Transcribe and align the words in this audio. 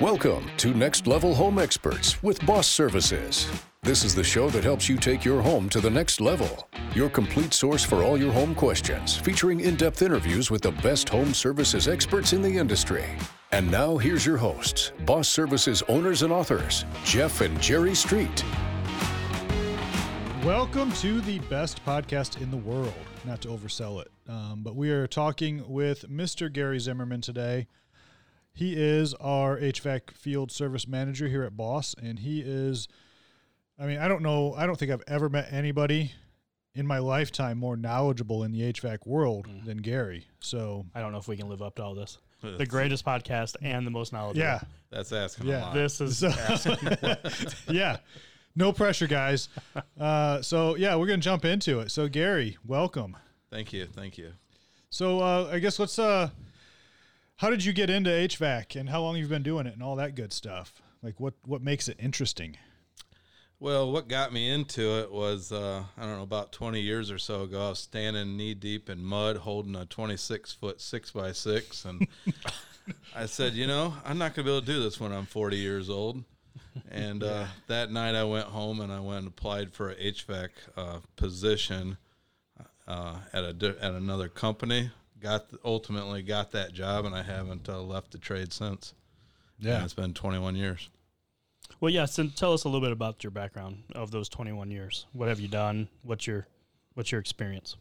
Welcome 0.00 0.48
to 0.58 0.72
Next 0.72 1.08
Level 1.08 1.34
Home 1.34 1.58
Experts 1.58 2.22
with 2.22 2.46
Boss 2.46 2.68
Services. 2.68 3.50
This 3.82 4.04
is 4.04 4.14
the 4.14 4.22
show 4.22 4.48
that 4.50 4.62
helps 4.62 4.88
you 4.88 4.96
take 4.96 5.24
your 5.24 5.42
home 5.42 5.68
to 5.70 5.80
the 5.80 5.90
next 5.90 6.20
level. 6.20 6.68
Your 6.94 7.08
complete 7.08 7.52
source 7.52 7.82
for 7.82 8.04
all 8.04 8.16
your 8.16 8.30
home 8.30 8.54
questions, 8.54 9.16
featuring 9.16 9.58
in 9.58 9.74
depth 9.74 10.02
interviews 10.02 10.52
with 10.52 10.62
the 10.62 10.70
best 10.70 11.08
home 11.08 11.34
services 11.34 11.88
experts 11.88 12.32
in 12.32 12.42
the 12.42 12.58
industry. 12.58 13.06
And 13.50 13.68
now, 13.72 13.96
here's 13.96 14.24
your 14.24 14.36
hosts, 14.36 14.92
Boss 15.04 15.26
Services 15.26 15.82
owners 15.88 16.22
and 16.22 16.32
authors, 16.32 16.84
Jeff 17.02 17.40
and 17.40 17.60
Jerry 17.60 17.96
Street. 17.96 18.44
Welcome 20.44 20.92
to 20.92 21.20
the 21.22 21.40
best 21.50 21.84
podcast 21.84 22.40
in 22.40 22.52
the 22.52 22.56
world. 22.56 22.94
Not 23.24 23.40
to 23.40 23.48
oversell 23.48 24.00
it, 24.00 24.12
um, 24.28 24.60
but 24.62 24.76
we 24.76 24.92
are 24.92 25.08
talking 25.08 25.68
with 25.68 26.08
Mr. 26.08 26.52
Gary 26.52 26.78
Zimmerman 26.78 27.20
today. 27.20 27.66
He 28.58 28.74
is 28.74 29.14
our 29.14 29.56
HVAC 29.56 30.10
field 30.10 30.50
service 30.50 30.88
manager 30.88 31.28
here 31.28 31.44
at 31.44 31.56
Boss, 31.56 31.94
and 32.02 32.18
he 32.18 32.40
is, 32.44 32.88
I 33.78 33.86
mean, 33.86 33.98
I 34.00 34.08
don't 34.08 34.20
know, 34.20 34.52
I 34.54 34.66
don't 34.66 34.76
think 34.76 34.90
I've 34.90 35.04
ever 35.06 35.28
met 35.28 35.52
anybody 35.52 36.10
in 36.74 36.84
my 36.84 36.98
lifetime 36.98 37.56
more 37.58 37.76
knowledgeable 37.76 38.42
in 38.42 38.50
the 38.50 38.62
HVAC 38.72 39.06
world 39.06 39.46
Mm. 39.46 39.64
than 39.64 39.76
Gary. 39.78 40.26
So, 40.40 40.86
I 40.92 41.00
don't 41.00 41.12
know 41.12 41.18
if 41.18 41.28
we 41.28 41.36
can 41.36 41.48
live 41.48 41.62
up 41.62 41.76
to 41.76 41.84
all 41.84 41.94
this. 41.94 42.18
The 42.42 42.66
greatest 42.66 43.04
podcast 43.04 43.54
and 43.62 43.86
the 43.86 43.92
most 43.92 44.12
knowledgeable. 44.12 44.44
yeah, 44.44 44.60
That's 44.90 45.12
asking 45.12 45.46
Yeah. 45.46 45.60
a 45.60 45.66
lot. 45.66 45.74
This 45.74 46.00
is 46.00 46.18
So- 46.18 46.32
yeah, 47.72 47.98
no 48.56 48.72
pressure, 48.72 49.06
guys. 49.06 49.48
Uh, 49.98 50.42
so, 50.42 50.74
yeah, 50.74 50.96
we're 50.96 51.06
going 51.06 51.20
to 51.20 51.24
jump 51.24 51.44
into 51.44 51.78
it. 51.78 51.92
So, 51.92 52.08
Gary, 52.08 52.56
welcome. 52.66 53.16
Thank 53.52 53.72
you. 53.72 53.86
Thank 53.86 54.18
you. 54.18 54.32
So 54.90 55.20
uh, 55.20 55.48
I 55.52 55.60
guess 55.60 55.78
let's. 55.78 55.96
Uh, 55.98 56.30
how 57.38 57.50
did 57.50 57.64
you 57.64 57.72
get 57.72 57.88
into 57.90 58.10
HVAC, 58.10 58.78
and 58.78 58.90
how 58.90 59.00
long 59.00 59.16
you've 59.16 59.28
been 59.28 59.42
doing 59.42 59.66
it, 59.66 59.72
and 59.72 59.82
all 59.82 59.96
that 59.96 60.14
good 60.14 60.32
stuff? 60.32 60.82
Like 61.02 61.18
what 61.18 61.34
what 61.44 61.62
makes 61.62 61.88
it 61.88 61.96
interesting? 61.98 62.56
Well, 63.60 63.90
what 63.90 64.08
got 64.08 64.32
me 64.32 64.50
into 64.50 65.00
it 65.00 65.10
was, 65.10 65.50
uh, 65.50 65.82
I 65.96 66.02
don't 66.02 66.16
know, 66.16 66.22
about 66.22 66.52
20 66.52 66.80
years 66.80 67.10
or 67.10 67.18
so 67.18 67.42
ago, 67.42 67.66
I 67.66 67.70
was 67.70 67.80
standing 67.80 68.36
knee 68.36 68.54
deep 68.54 68.88
in 68.88 69.02
mud 69.02 69.36
holding 69.36 69.74
a 69.74 69.84
26 69.84 70.52
foot 70.52 70.80
six 70.80 71.10
by 71.10 71.32
six. 71.32 71.84
And 71.84 72.06
I 73.16 73.26
said, 73.26 73.54
you 73.54 73.66
know, 73.66 73.94
I'm 74.04 74.16
not 74.16 74.36
going 74.36 74.46
to 74.46 74.50
be 74.52 74.56
able 74.56 74.60
to 74.60 74.72
do 74.72 74.80
this 74.80 75.00
when 75.00 75.12
I'm 75.12 75.26
40 75.26 75.56
years 75.56 75.90
old. 75.90 76.22
And 76.88 77.24
uh, 77.24 77.46
that 77.66 77.90
night 77.90 78.14
I 78.14 78.22
went 78.22 78.46
home 78.46 78.80
and 78.80 78.92
I 78.92 79.00
went 79.00 79.18
and 79.18 79.28
applied 79.28 79.72
for 79.72 79.90
a 79.90 79.96
HVAC 79.96 80.50
uh, 80.76 80.98
position 81.16 81.96
uh, 82.86 83.16
at 83.32 83.42
a 83.42 83.76
at 83.80 83.92
another 83.92 84.28
company. 84.28 84.92
Got 85.20 85.46
ultimately 85.64 86.22
got 86.22 86.52
that 86.52 86.72
job, 86.72 87.04
and 87.04 87.14
I 87.14 87.22
haven't 87.22 87.68
uh, 87.68 87.80
left 87.80 88.12
the 88.12 88.18
trade 88.18 88.52
since. 88.52 88.94
And 89.76 89.84
it's 89.84 89.94
been 89.94 90.14
21 90.14 90.54
years. 90.54 90.88
well, 91.80 91.90
yeah. 91.92 92.04
So 92.04 92.28
tell 92.28 92.52
us 92.52 92.64
a 92.64 92.68
little 92.68 92.80
bit 92.80 92.92
about 92.92 93.24
your 93.24 93.32
background 93.32 93.82
of 93.94 94.10
those 94.12 94.28
21 94.28 94.70
years. 94.70 95.06
What 95.12 95.28
have 95.28 95.40
you 95.40 95.48
done? 95.48 95.88
What's 96.02 96.26
your 96.26 96.46
what's 96.94 97.10
your 97.10 97.20
experience? 97.20 97.76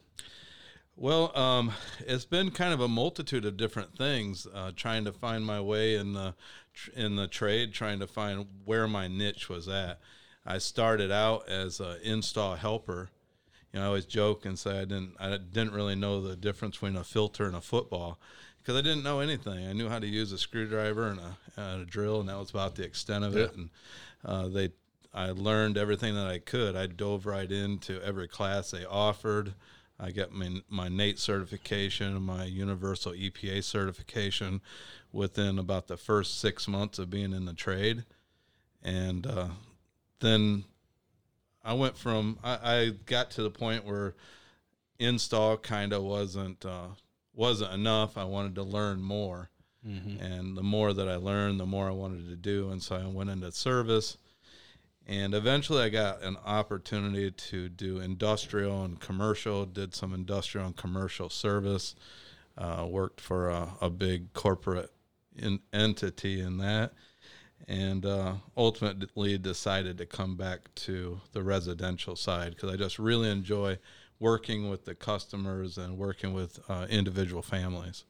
Well, 0.95 1.38
um, 1.38 1.71
it's 1.99 2.25
been 2.25 2.49
kind 2.49 2.73
of 2.73 2.81
a 2.81 2.88
multitude 2.88 3.45
of 3.45 3.55
different 3.55 3.95
things. 3.95 4.47
Uh, 4.51 4.72
trying 4.75 5.05
to 5.05 5.11
find 5.11 5.45
my 5.45 5.61
way 5.61 5.95
in 5.95 6.13
the 6.13 6.33
tr- 6.73 6.91
in 6.95 7.16
the 7.17 7.27
trade, 7.27 7.72
trying 7.72 7.99
to 7.99 8.07
find 8.07 8.47
where 8.66 8.88
my 8.88 9.07
niche 9.07 9.47
was 9.47 9.67
at. 9.67 9.99
I 10.44 10.57
started 10.57 11.11
out 11.11 11.47
as 11.47 11.79
an 11.79 11.97
install 12.03 12.55
helper. 12.55 13.09
You 13.78 13.81
know, 13.81 13.86
I 13.86 13.89
always 13.89 14.08
joke 14.08 14.44
and 14.47 14.58
say 14.58 14.72
I 14.72 14.86
didn't 14.86 15.14
I 15.20 15.38
didn't 15.38 15.73
really 15.73 15.94
know 15.94 16.20
the 16.20 16.36
difference 16.36 16.78
between 16.78 16.95
a 16.95 17.03
filter 17.03 17.45
and 17.45 17.56
a 17.56 17.61
football 17.61 18.19
because 18.58 18.75
I 18.75 18.81
didn't 18.81 19.03
know 19.03 19.19
anything. 19.19 19.67
I 19.67 19.73
knew 19.73 19.88
how 19.88 20.00
to 20.00 20.08
use 20.08 20.31
a 20.31 20.39
screwdriver 20.39 21.09
and 21.09 21.19
a, 21.19 21.38
and 21.61 21.84
a 21.84 21.86
drill, 21.86 22.19
and 22.19 22.28
that 22.28 22.39
was 22.39 22.50
about 22.50 22.73
the 22.73 22.84
extent 22.84 23.23
of 23.23 23.38
it. 23.38 23.53
And 23.56 23.69
uh, 24.25 24.47
they, 24.47 24.72
I 25.14 25.30
learned 25.30 25.78
everything 25.78 26.16
that 26.16 26.25
I 26.25 26.39
could. 26.39 26.75
I 26.75 26.88
dove 26.88 27.28
right 27.28 27.52
into 27.52 28.02
every 28.02 28.28
class 28.28 28.72
they 28.72 28.84
offered. 28.84 29.53
I 30.00 30.09
got 30.09 30.31
my, 30.31 30.62
my 30.69 30.88
NATE 30.88 31.19
certification, 31.19 32.16
and 32.16 32.25
my 32.25 32.46
Universal 32.46 33.12
EPA 33.12 33.63
certification 33.63 34.62
within 35.12 35.59
about 35.59 35.85
the 35.85 35.97
first 35.97 36.40
six 36.40 36.68
months 36.68 36.97
of 36.97 37.12
being 37.12 37.31
in 37.31 37.46
the 37.46 37.53
trade. 37.53 38.06
And 38.84 39.28
uh, 39.28 39.50
then 40.19 40.63
I 41.67 41.73
went 41.73 41.97
from, 41.97 42.39
I, 42.44 42.57
I 42.63 42.91
got 43.05 43.31
to 43.31 43.44
the 43.44 43.51
point 43.51 43.85
where 43.85 44.16
install 45.00 45.57
kind 45.57 45.91
of 45.94 46.01
wasn't, 46.01 46.66
uh, 46.66 46.88
wasn't 47.35 47.73
enough. 47.73 48.17
I 48.17 48.23
wanted 48.23 48.55
to 48.55 48.63
learn 48.63 49.01
more. 49.01 49.50
And 50.22 50.57
the 50.57 50.63
more 50.63 50.94
that 50.94 51.07
I 51.07 51.17
learned, 51.17 51.59
the 51.59 51.66
more 51.66 51.88
I 51.88 51.91
wanted 51.91 52.27
to 52.29 52.35
do. 52.35 52.69
And 52.72 52.81
so 52.81 52.95
I 52.95 53.06
went 53.06 53.29
into 53.29 53.51
service. 53.51 54.17
And 55.06 55.33
eventually 55.33 55.83
I 55.83 55.89
got 55.89 56.22
an 56.23 56.38
opportunity 56.45 57.31
to 57.31 57.69
do 57.69 58.00
industrial 58.00 58.83
and 58.83 59.00
commercial, 59.00 59.66
did 59.66 59.94
some 59.94 60.13
industrial 60.13 60.67
and 60.67 60.75
commercial 60.75 61.29
service, 61.29 61.95
uh, 62.57 62.85
worked 62.89 63.22
for 63.22 63.50
a, 63.50 63.73
a 63.81 63.89
big 63.89 64.33
corporate 64.33 64.91
in, 65.38 65.59
entity 65.72 66.41
in 66.41 66.57
that, 66.57 66.94
and 67.68 68.06
uh, 68.06 68.34
ultimately 68.56 69.38
decided 69.38 69.97
to 69.97 70.06
come 70.06 70.35
back 70.35 70.73
to 70.75 71.19
the 71.34 71.44
residential 71.44 72.16
side 72.16 72.56
because 72.56 72.72
I 72.72 72.78
just 72.78 73.00
really 73.00 73.29
enjoy 73.29 73.78
working 74.19 74.69
with 74.69 74.85
the 74.85 74.95
customers 74.95 75.78
and 75.78 75.97
working 75.97 76.34
with 76.34 76.59
uh, 76.69 76.88
individual 76.90 77.41
families. 77.41 78.03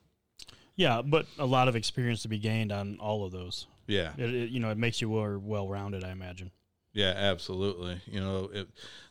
Yeah, 0.76 1.02
but 1.02 1.26
a 1.40 1.46
lot 1.46 1.68
of 1.68 1.76
experience 1.76 2.22
to 2.22 2.28
be 2.28 2.38
gained 2.38 2.72
on 2.72 2.98
all 3.00 3.26
of 3.26 3.32
those. 3.32 3.66
Yeah. 3.88 4.12
It, 4.18 4.34
it, 4.34 4.50
you 4.52 4.60
know, 4.60 4.70
it 4.70 4.78
makes 4.78 5.02
you 5.02 5.10
more 5.10 5.40
well 5.40 5.68
rounded, 5.68 6.04
I 6.04 6.12
imagine. 6.12 6.52
Yeah, 6.94 7.14
absolutely. 7.16 8.02
You 8.06 8.20
know, 8.20 8.50
it, 8.54 8.68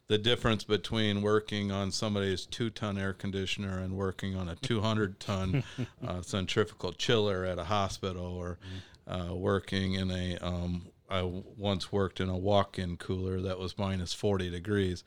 the 0.08 0.18
difference 0.18 0.64
between 0.64 1.22
working 1.22 1.72
on 1.72 1.90
somebody's 1.90 2.46
two 2.46 2.70
ton 2.70 2.98
air 2.98 3.12
conditioner 3.12 3.78
and 3.78 3.96
working 3.96 4.36
on 4.36 4.48
a 4.48 4.56
200 4.56 5.18
ton 5.18 5.64
uh, 6.06 6.22
centrifugal 6.22 6.92
chiller 6.92 7.44
at 7.44 7.58
a 7.58 7.64
hospital 7.64 8.26
or 8.26 8.58
uh, 9.06 9.34
working 9.34 9.94
in 9.94 10.10
a, 10.10 10.36
um, 10.38 10.88
I 11.08 11.22
once 11.22 11.92
worked 11.92 12.20
in 12.20 12.28
a 12.28 12.36
walk 12.36 12.78
in 12.78 12.96
cooler 12.96 13.40
that 13.42 13.58
was 13.58 13.78
minus 13.78 14.12
40 14.12 14.50
degrees. 14.50 15.04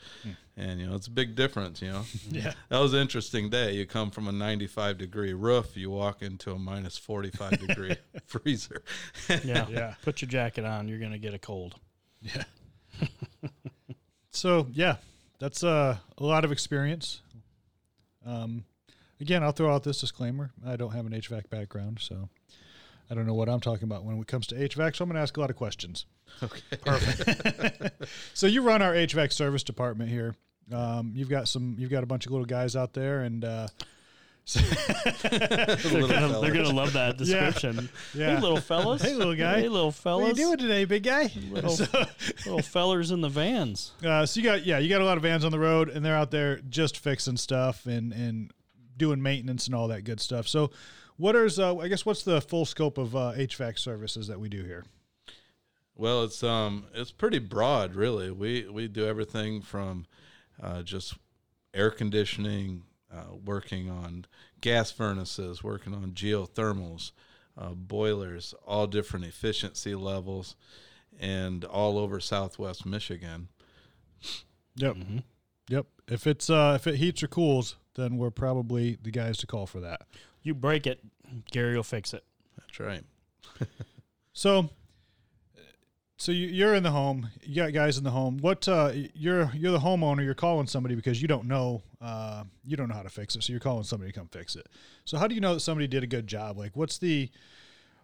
And, 0.55 0.79
you 0.79 0.87
know, 0.87 0.95
it's 0.95 1.07
a 1.07 1.11
big 1.11 1.35
difference, 1.35 1.81
you 1.81 1.91
know. 1.91 2.03
Yeah. 2.31 2.53
That 2.69 2.79
was 2.79 2.93
an 2.93 2.99
interesting 2.99 3.49
day. 3.49 3.73
You 3.73 3.85
come 3.85 4.09
from 4.11 4.27
a 4.27 4.31
95 4.31 4.97
degree 4.97 5.33
roof, 5.33 5.75
you 5.75 5.89
walk 5.89 6.21
into 6.21 6.51
a 6.51 6.59
minus 6.59 6.97
45 6.97 7.59
degree 7.67 7.95
freezer. 8.25 8.83
Yeah. 9.43 9.67
Yeah. 9.69 9.93
Put 10.03 10.21
your 10.21 10.29
jacket 10.29 10.65
on. 10.65 10.87
You're 10.87 10.99
going 10.99 11.11
to 11.11 11.17
get 11.19 11.33
a 11.33 11.39
cold. 11.39 11.75
Yeah. 12.21 12.43
so 14.31 14.67
yeah, 14.71 14.95
that's 15.39 15.63
uh, 15.63 15.97
a 16.17 16.23
lot 16.23 16.43
of 16.45 16.51
experience. 16.51 17.21
Um, 18.25 18.65
again, 19.21 19.43
I'll 19.43 19.51
throw 19.51 19.73
out 19.73 19.83
this 19.83 19.99
disclaimer: 20.01 20.51
I 20.65 20.75
don't 20.75 20.91
have 20.91 21.05
an 21.05 21.13
HVAC 21.13 21.49
background, 21.49 21.99
so 22.01 22.29
I 23.09 23.15
don't 23.15 23.25
know 23.25 23.33
what 23.33 23.49
I'm 23.49 23.59
talking 23.59 23.85
about 23.85 24.03
when 24.03 24.19
it 24.19 24.27
comes 24.27 24.47
to 24.47 24.55
HVAC. 24.55 24.95
So 24.95 25.03
I'm 25.03 25.09
going 25.09 25.15
to 25.15 25.21
ask 25.21 25.35
a 25.35 25.39
lot 25.39 25.49
of 25.49 25.55
questions. 25.55 26.05
Okay. 26.43 26.61
Perfect. 26.85 28.05
so 28.33 28.47
you 28.47 28.61
run 28.61 28.81
our 28.81 28.93
HVAC 28.93 29.33
service 29.33 29.63
department 29.63 30.09
here. 30.09 30.35
Um, 30.71 31.13
you've 31.15 31.29
got 31.29 31.47
some. 31.47 31.75
You've 31.79 31.89
got 31.89 32.03
a 32.03 32.05
bunch 32.05 32.27
of 32.27 32.31
little 32.31 32.45
guys 32.45 32.75
out 32.75 32.93
there, 32.93 33.21
and 33.21 33.43
uh, 33.43 33.67
They're 34.53 36.07
gonna, 36.07 36.41
they're 36.41 36.53
gonna 36.53 36.71
love 36.71 36.93
that 36.93 37.17
description. 37.17 37.87
Yeah. 38.15 38.35
Hey, 38.35 38.41
little 38.41 38.59
fellas. 38.59 39.01
Hey, 39.01 39.13
little 39.13 39.35
guy. 39.35 39.61
Hey, 39.61 39.67
little 39.67 39.91
fellas. 39.91 40.23
what 40.23 40.37
are 40.37 40.39
you 40.39 40.45
doing 40.47 40.57
today, 40.57 40.85
big 40.85 41.03
guy? 41.03 41.31
Little, 41.51 41.75
little 42.45 42.61
fellers 42.61 43.11
in 43.11 43.21
the 43.21 43.29
vans. 43.29 43.91
Uh, 44.03 44.25
so 44.25 44.39
you 44.39 44.43
got 44.43 44.65
yeah, 44.65 44.79
you 44.79 44.89
got 44.89 45.01
a 45.01 45.05
lot 45.05 45.17
of 45.17 45.23
vans 45.23 45.45
on 45.45 45.51
the 45.51 45.59
road, 45.59 45.89
and 45.89 46.03
they're 46.03 46.15
out 46.15 46.31
there 46.31 46.61
just 46.69 46.97
fixing 46.97 47.37
stuff 47.37 47.85
and 47.85 48.11
and 48.11 48.51
doing 48.99 49.23
maintenance 49.23 49.65
and 49.65 49.73
all 49.73 49.87
that 49.87 50.03
good 50.03 50.19
stuff. 50.19 50.47
So, 50.47 50.69
what 51.17 51.35
is 51.35 51.57
uh, 51.57 51.75
I 51.77 51.87
guess 51.87 52.05
what's 52.05 52.23
the 52.23 52.39
full 52.39 52.65
scope 52.65 52.99
of 52.99 53.15
uh, 53.15 53.33
HVAC 53.35 53.79
services 53.79 54.27
that 54.27 54.39
we 54.39 54.47
do 54.47 54.63
here? 54.63 54.85
Well, 55.95 56.23
it's 56.23 56.43
um 56.43 56.85
it's 56.93 57.11
pretty 57.11 57.39
broad, 57.39 57.95
really. 57.95 58.31
We 58.31 58.67
we 58.69 58.87
do 58.87 59.05
everything 59.05 59.61
from 59.61 60.05
uh, 60.61 60.81
just 60.83 61.15
air 61.73 61.91
conditioning, 61.91 62.83
uh, 63.13 63.35
working 63.43 63.89
on 63.89 64.25
gas 64.61 64.91
furnaces, 64.91 65.61
working 65.61 65.93
on 65.93 66.11
geothermals, 66.11 67.11
uh, 67.57 67.71
boilers, 67.71 68.53
all 68.65 68.87
different 68.87 69.25
efficiency 69.25 69.93
levels, 69.93 70.55
and 71.19 71.65
all 71.65 71.97
over 71.97 72.21
Southwest 72.21 72.85
Michigan. 72.85 73.49
Yep, 74.75 74.97
yep. 75.69 75.85
If 76.09 76.27
it's 76.27 76.49
uh, 76.49 76.73
if 76.75 76.85
it 76.87 76.95
heats 76.95 77.23
or 77.23 77.27
cools, 77.27 77.77
then 77.95 78.17
we're 78.17 78.31
probably 78.31 78.97
the 79.01 79.11
guys 79.11 79.37
to 79.37 79.47
call 79.47 79.65
for 79.65 79.79
that. 79.79 80.01
You 80.43 80.53
break 80.53 80.85
it, 80.85 80.99
Gary 81.51 81.75
will 81.75 81.83
fix 81.83 82.13
it. 82.13 82.23
That's 82.57 82.79
right. 82.79 83.03
So, 84.39 84.69
so 86.15 86.31
you, 86.31 86.47
you're 86.47 86.73
in 86.73 86.83
the 86.83 86.91
home. 86.91 87.29
You 87.43 87.55
got 87.55 87.73
guys 87.73 87.97
in 87.97 88.05
the 88.05 88.11
home. 88.11 88.37
What 88.37 88.69
uh, 88.69 88.93
you're 89.13 89.51
you're 89.53 89.73
the 89.73 89.79
homeowner. 89.79 90.23
You're 90.23 90.33
calling 90.33 90.65
somebody 90.65 90.95
because 90.95 91.21
you 91.21 91.27
don't 91.27 91.45
know 91.45 91.83
uh, 91.99 92.45
you 92.65 92.77
don't 92.77 92.87
know 92.87 92.95
how 92.95 93.03
to 93.03 93.09
fix 93.09 93.35
it. 93.35 93.43
So 93.43 93.51
you're 93.51 93.59
calling 93.59 93.83
somebody 93.83 94.13
to 94.13 94.17
come 94.17 94.29
fix 94.29 94.55
it. 94.55 94.67
So 95.03 95.17
how 95.17 95.27
do 95.27 95.35
you 95.35 95.41
know 95.41 95.55
that 95.55 95.59
somebody 95.59 95.87
did 95.87 96.03
a 96.03 96.07
good 96.07 96.25
job? 96.25 96.57
Like, 96.57 96.77
what's 96.77 96.99
the 96.99 97.29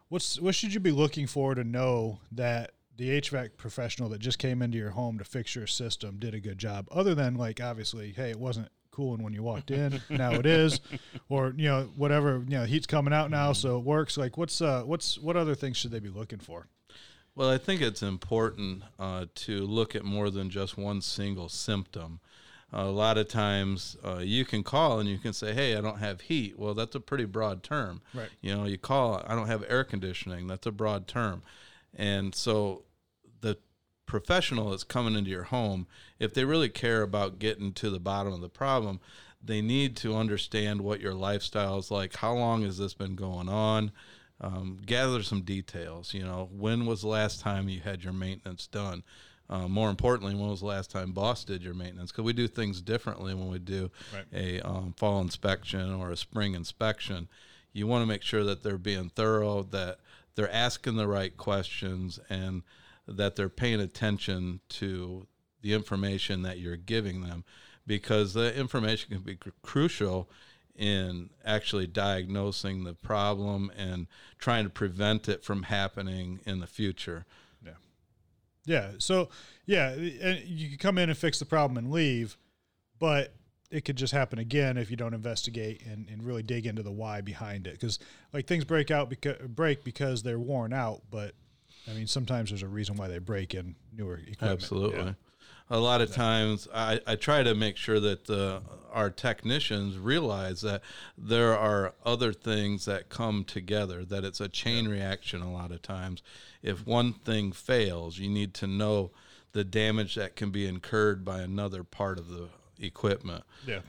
what's 0.09 0.41
what 0.41 0.56
should 0.56 0.73
you 0.73 0.81
be 0.81 0.91
looking 0.91 1.25
for 1.25 1.56
to 1.56 1.63
know 1.63 2.19
that 2.33 2.71
the 2.97 3.21
HVAC 3.21 3.57
professional 3.57 4.09
that 4.09 4.19
just 4.19 4.39
came 4.39 4.62
into 4.62 4.77
your 4.77 4.92
home 4.92 5.18
to 5.18 5.24
fix 5.24 5.56
your 5.56 5.68
system 5.68 6.18
did 6.18 6.33
a 6.33 6.39
good 6.39 6.57
job? 6.57 6.88
Other 6.92 7.15
than 7.15 7.36
like 7.36 7.62
obviously, 7.62 8.12
hey, 8.12 8.30
it 8.31 8.39
wasn't 8.39 8.69
cooling 8.92 9.21
when 9.21 9.33
you 9.33 9.44
walked 9.44 9.71
in, 9.71 10.01
now 10.09 10.31
it 10.31 10.45
is, 10.45 10.80
or 11.27 11.53
you 11.57 11.68
know 11.68 11.89
whatever, 11.97 12.44
you 12.47 12.57
know 12.57 12.63
heat's 12.63 12.88
coming 12.88 13.13
out 13.13 13.30
now, 13.30 13.51
so 13.53 13.77
it 13.77 13.83
works. 13.83 14.18
Like 14.18 14.38
what's 14.38 14.62
uh 14.62 14.83
what's 14.83 15.18
what 15.18 15.36
other 15.36 15.56
things 15.56 15.77
should 15.77 15.92
they 15.92 16.00
be 16.00 16.09
looking 16.09 16.39
for? 16.39 16.68
Well, 17.36 17.50
I 17.50 17.57
think 17.57 17.81
it's 17.81 18.01
important 18.01 18.83
uh, 18.98 19.25
to 19.36 19.65
look 19.65 19.94
at 19.94 20.06
more 20.06 20.30
than 20.30 20.50
just 20.50 20.77
one 20.77 21.01
single 21.01 21.50
symptom. 21.50 22.21
a 22.71 22.86
lot 22.86 23.18
of 23.18 23.27
times 23.27 23.98
uh, 24.06 24.19
you 24.19 24.45
can 24.45 24.63
call 24.63 25.00
and 25.01 25.09
you 25.09 25.18
can 25.18 25.33
say, 25.33 25.53
"Hey, 25.53 25.75
I 25.75 25.81
don't 25.81 26.00
have 26.00 26.21
heat." 26.21 26.57
Well, 26.57 26.74
that's 26.74 26.95
a 26.95 27.01
pretty 27.01 27.25
broad 27.25 27.62
term. 27.62 28.01
Right. 28.13 28.30
You 28.39 28.56
know, 28.56 28.63
you 28.63 28.77
call, 28.77 29.21
"I 29.27 29.36
don't 29.36 29.48
have 29.48 29.65
air 29.68 29.83
conditioning." 29.83 30.48
That's 30.48 30.65
a 30.65 30.71
broad 30.71 31.07
term, 31.09 31.44
and 31.95 32.36
so 32.36 32.83
the 33.42 33.57
professional 34.06 34.69
that's 34.71 34.83
coming 34.83 35.15
into 35.15 35.30
your 35.30 35.44
home, 35.44 35.88
if 36.19 36.33
they 36.33 36.45
really 36.45 36.69
care 36.69 37.01
about 37.01 37.39
getting 37.39 37.74
to 37.74 37.89
the 37.89 38.00
bottom 38.00 38.33
of 38.33 38.42
the 38.42 38.50
problem, 38.50 39.00
they 39.44 39.62
need 39.62 39.95
to 39.97 40.15
understand 40.15 40.81
what 40.81 41.00
your 41.01 41.13
lifestyle 41.13 41.77
is 41.77 41.92
like. 41.92 42.15
How 42.15 42.33
long 42.33 42.63
has 42.63 42.77
this 42.77 42.94
been 42.94 43.15
going 43.15 43.47
on? 43.50 43.92
Um, 44.42 44.80
gather 44.86 45.24
some 45.24 45.42
details. 45.42 46.13
You 46.13 46.24
know, 46.24 46.50
when 46.51 46.86
was 46.86 47.01
the 47.01 47.07
last 47.07 47.39
time 47.39 47.69
you 47.69 47.80
had 47.80 48.03
your 48.03 48.13
maintenance 48.13 48.68
done? 48.68 49.03
Uh, 49.50 49.68
more 49.68 49.89
importantly, 49.91 50.33
when 50.33 50.50
was 50.50 50.62
the 50.62 50.65
last 50.65 50.89
time 50.89 51.12
Boss 51.12 51.44
did 51.44 51.62
your 51.62 51.75
maintenance? 51.75 52.12
Because 52.12 52.25
we 52.25 52.33
do 52.33 52.48
things 52.48 52.81
differently 52.81 53.33
when 53.36 53.48
we 53.48 53.59
do 53.59 53.91
Right. 54.13 54.25
a 54.33 54.59
um, 54.62 54.94
fall 54.98 55.21
inspection 55.21 55.94
or 55.94 56.09
a 56.12 56.18
spring 56.18 56.56
inspection. 56.56 57.27
You 57.71 57.86
want 57.88 58.01
to 58.01 58.07
make 58.07 58.24
sure 58.24 58.44
that 58.44 58.63
they're 58.63 58.77
being 58.80 59.09
thorough, 59.09 59.62
that 59.63 60.00
they're 60.36 60.52
asking 60.52 60.98
the 60.98 61.08
right 61.08 61.36
questions, 61.36 62.20
and 62.30 62.64
that 63.08 63.36
they're 63.36 63.50
paying 63.50 63.80
attention 63.80 64.60
to 64.70 65.28
the 65.62 65.74
information 65.74 66.42
that 66.44 66.60
you're 66.60 66.76
giving 66.76 67.22
them, 67.22 67.44
because 67.88 68.34
the 68.34 68.56
information 68.56 69.12
can 69.12 69.22
be 69.22 69.36
cr- 69.36 69.50
crucial 69.62 70.30
in 70.76 71.30
actually 71.46 71.88
diagnosing 71.88 72.84
the 72.84 72.94
problem 72.94 73.72
and 73.78 74.08
trying 74.38 74.66
to 74.66 74.70
prevent 74.70 75.30
it 75.30 75.44
from 75.44 75.64
happening 75.64 76.40
in 76.46 76.60
the 76.60 76.68
future. 76.68 77.26
Yeah. 77.66 77.72
Yeah. 78.66 78.92
So 78.98 79.30
yeah, 79.66 79.96
you 79.96 80.70
could 80.70 80.80
come 80.80 80.98
in 80.98 81.10
and 81.10 81.18
fix 81.18 81.40
the 81.40 81.46
problem 81.46 81.78
and 81.78 81.92
leave, 81.92 82.38
but 83.00 83.34
it 83.75 83.83
could 83.83 83.98
just 83.98 84.13
happen 84.13 84.39
again 84.39 84.77
if 84.77 84.89
you 84.89 84.95
don't 84.95 85.13
investigate 85.13 85.81
and, 85.86 86.07
and 86.07 86.25
really 86.25 86.42
dig 86.42 86.66
into 86.66 86.81
the 86.81 86.92
why 86.92 87.19
behind 87.19 87.68
it. 87.68 87.74
Because 87.74 88.00
like 88.31 88.48
things 88.48 88.63
break 88.63 88.89
out 88.89 89.10
because 89.10 89.36
break 89.50 89.83
because 89.83 90.24
they're 90.24 90.39
worn 90.39 90.72
out, 90.72 91.01
but 91.12 91.33
I 91.86 91.94
mean 91.94 92.07
sometimes 92.07 92.51
there's 92.51 92.63
a 92.63 92.69
reason 92.69 92.95
why 92.95 93.10
they 93.10 93.19
break 93.19 93.54
in 93.54 93.75
newer 93.94 94.16
equipment. 94.16 94.51
Absolutely. 94.54 95.00
Yeah. 95.00 95.13
A 95.69 95.80
lot 95.80 96.00
of 96.00 96.13
times, 96.13 96.68
I, 96.74 97.01
I 97.07 97.16
try 97.16 97.42
to 97.42 97.56
make 97.56 97.75
sure 97.75 98.00
that 98.00 98.30
uh, 98.30 98.60
our 98.94 99.10
technicians 99.10 99.98
realize 99.98 100.62
that 100.62 100.81
there 101.18 101.57
are 101.57 101.95
other 102.06 102.33
things 102.33 102.86
that 102.86 103.10
come 103.10 103.44
together, 103.44 104.06
that 104.06 104.24
it's 104.24 104.39
a 104.39 104.48
chain 104.48 104.88
reaction 104.88 105.42
a 105.42 105.51
lot 105.51 105.72
of 105.72 105.81
times. 105.81 106.22
If 106.62 106.86
one 106.86 107.13
thing 107.13 107.51
fails, 107.51 108.19
you 108.19 108.30
need 108.30 108.54
to 108.56 108.68
know 108.68 109.10
the 109.54 109.63
damage 109.63 110.13
that 110.16 110.36
can 110.36 110.51
be 110.51 110.68
incurred 110.68 111.25
by 111.25 111.42
another 111.42 111.83
part 111.83 112.19
of 112.19 112.30
the 112.30 112.50
equipment. 112.80 113.44
Yeah. 113.66 113.80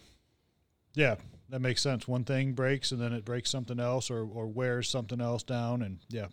Yeah. 0.94 1.17
That 1.49 1.61
makes 1.61 1.81
sense. 1.81 2.09
One 2.09 2.25
thing 2.25 2.53
breaks 2.53 2.91
and 2.93 3.00
then 3.00 3.12
it 3.12 3.25
breaks 3.25 3.50
something 3.50 3.79
else 3.79 4.11
or, 4.11 4.23
or 4.23 4.47
wears 4.47 4.88
something 4.88 5.21
else 5.21 5.43
down 5.43 5.83
and 5.83 5.99
yeah. 6.09 6.27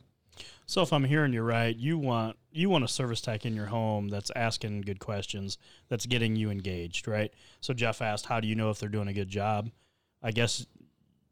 So 0.65 0.81
if 0.81 0.91
I'm 0.91 1.03
hearing 1.03 1.33
you 1.33 1.41
right, 1.44 1.75
you 1.75 1.97
want 1.97 2.38
you 2.51 2.69
want 2.69 2.83
a 2.83 2.88
service 2.88 3.21
tech 3.21 3.45
in 3.45 3.55
your 3.55 3.67
home 3.67 4.07
that's 4.07 4.31
asking 4.35 4.81
good 4.81 5.00
questions, 5.00 5.57
that's 5.89 6.05
getting 6.05 6.35
you 6.35 6.50
engaged, 6.50 7.07
right? 7.07 7.31
So 7.61 7.73
Jeff 7.73 8.01
asked, 8.01 8.25
"How 8.25 8.39
do 8.39 8.47
you 8.47 8.55
know 8.55 8.71
if 8.71 8.79
they're 8.79 8.89
doing 8.89 9.07
a 9.07 9.13
good 9.13 9.29
job?" 9.29 9.69
I 10.23 10.31
guess 10.31 10.65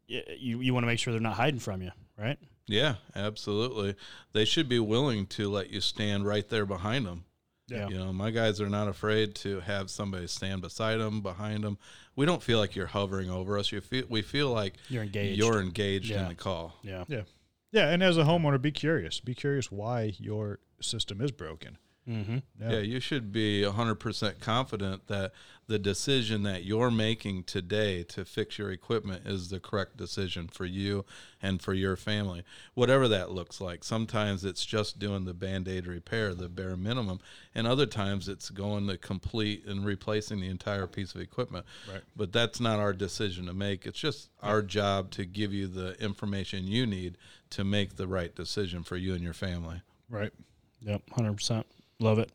you 0.06 0.60
you 0.60 0.74
want 0.74 0.84
to 0.84 0.86
make 0.86 0.98
sure 0.98 1.12
they're 1.12 1.20
not 1.20 1.34
hiding 1.34 1.60
from 1.60 1.82
you, 1.82 1.90
right? 2.16 2.38
Yeah, 2.66 2.96
absolutely. 3.16 3.96
They 4.32 4.44
should 4.44 4.68
be 4.68 4.78
willing 4.78 5.26
to 5.28 5.48
let 5.48 5.70
you 5.70 5.80
stand 5.80 6.26
right 6.26 6.48
there 6.48 6.66
behind 6.66 7.06
them. 7.06 7.24
Yeah. 7.68 7.88
You 7.88 7.98
know, 7.98 8.12
my 8.12 8.30
guys 8.30 8.60
are 8.60 8.68
not 8.68 8.88
afraid 8.88 9.34
to 9.36 9.60
have 9.60 9.88
somebody 9.90 10.26
stand 10.26 10.62
beside 10.62 10.96
them, 10.98 11.20
behind 11.20 11.64
them. 11.64 11.78
We 12.16 12.26
don't 12.26 12.42
feel 12.42 12.58
like 12.58 12.74
you're 12.76 12.86
hovering 12.86 13.30
over 13.30 13.58
us. 13.58 13.72
You 13.72 13.80
feel 13.80 14.04
we 14.08 14.20
feel 14.22 14.50
like 14.50 14.74
You're 14.88 15.02
engaged. 15.04 15.38
You're 15.38 15.60
engaged 15.60 16.10
Yeah. 16.10 16.22
in 16.24 16.28
the 16.28 16.34
call. 16.34 16.78
Yeah. 16.82 17.04
Yeah. 17.08 17.22
Yeah. 17.70 17.88
And 17.90 18.02
as 18.02 18.18
a 18.18 18.24
homeowner, 18.24 18.60
be 18.60 18.72
curious. 18.72 19.20
Be 19.20 19.34
curious 19.34 19.70
why 19.72 20.14
your 20.18 20.58
system 20.80 21.20
is 21.20 21.30
broken. 21.30 21.78
Mm-hmm. 22.08 22.38
Yeah. 22.60 22.78
you 22.80 22.98
should 22.98 23.32
be 23.32 23.62
100% 23.62 24.40
confident 24.40 25.06
that 25.06 25.32
the 25.68 25.78
decision 25.78 26.42
that 26.42 26.64
you're 26.64 26.90
making 26.90 27.44
today 27.44 28.02
to 28.02 28.24
fix 28.24 28.58
your 28.58 28.72
equipment 28.72 29.26
is 29.26 29.48
the 29.48 29.60
correct 29.60 29.96
decision 29.96 30.48
for 30.48 30.64
you 30.64 31.04
and 31.40 31.62
for 31.62 31.72
your 31.72 31.96
family. 31.96 32.42
Whatever 32.74 33.06
that 33.08 33.30
looks 33.30 33.60
like. 33.60 33.84
Sometimes 33.84 34.44
it's 34.44 34.66
just 34.66 34.98
doing 34.98 35.24
the 35.24 35.32
band 35.32 35.68
aid 35.68 35.86
repair, 35.86 36.34
the 36.34 36.48
bare 36.48 36.76
minimum, 36.76 37.20
and 37.54 37.66
other 37.66 37.86
times 37.86 38.28
it's 38.28 38.50
going 38.50 38.88
to 38.88 38.98
complete 38.98 39.64
and 39.64 39.84
replacing 39.84 40.40
the 40.40 40.48
entire 40.48 40.88
piece 40.88 41.14
of 41.14 41.20
equipment. 41.20 41.64
Right. 41.90 42.02
But 42.16 42.32
that's 42.32 42.58
not 42.58 42.80
our 42.80 42.92
decision 42.92 43.46
to 43.46 43.54
make. 43.54 43.86
It's 43.86 43.98
just 44.00 44.28
our 44.42 44.62
job 44.62 45.12
to 45.12 45.24
give 45.24 45.54
you 45.54 45.68
the 45.68 45.92
information 46.02 46.66
you 46.66 46.84
need 46.84 47.16
to 47.50 47.62
make 47.62 47.96
the 47.96 48.08
right 48.08 48.34
decision 48.34 48.82
for 48.82 48.96
you 48.96 49.14
and 49.14 49.22
your 49.22 49.34
family. 49.34 49.82
Right. 50.10 50.32
Yep. 50.80 51.02
Hundred 51.12 51.34
percent. 51.34 51.66
Love 52.02 52.18
it. 52.18 52.32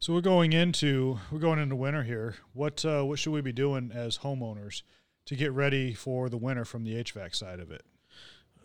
So 0.00 0.12
we're 0.12 0.20
going 0.20 0.52
into 0.52 1.18
we're 1.30 1.38
going 1.38 1.58
into 1.58 1.74
winter 1.74 2.02
here. 2.02 2.34
What 2.52 2.84
uh, 2.84 3.02
what 3.04 3.18
should 3.18 3.32
we 3.32 3.40
be 3.40 3.52
doing 3.52 3.90
as 3.94 4.18
homeowners 4.18 4.82
to 5.24 5.34
get 5.34 5.52
ready 5.52 5.94
for 5.94 6.28
the 6.28 6.36
winter 6.36 6.66
from 6.66 6.84
the 6.84 7.02
HVAC 7.02 7.34
side 7.34 7.58
of 7.58 7.70
it? 7.70 7.86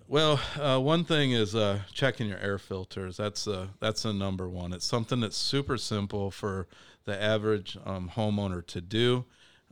Well, 0.06 0.42
uh, 0.60 0.80
one 0.80 1.06
thing 1.06 1.32
is 1.32 1.56
uh, 1.56 1.80
checking 1.94 2.28
your 2.28 2.40
air 2.40 2.58
filters. 2.58 3.16
That's 3.16 3.48
uh, 3.48 3.68
that's 3.80 4.04
a 4.04 4.12
number 4.12 4.50
one. 4.50 4.74
It's 4.74 4.86
something 4.86 5.22
that's 5.22 5.38
super 5.38 5.78
simple 5.78 6.30
for 6.30 6.68
the 7.06 7.22
average 7.22 7.78
um, 7.86 8.12
homeowner 8.14 8.66
to 8.68 8.82
do, 8.82 9.24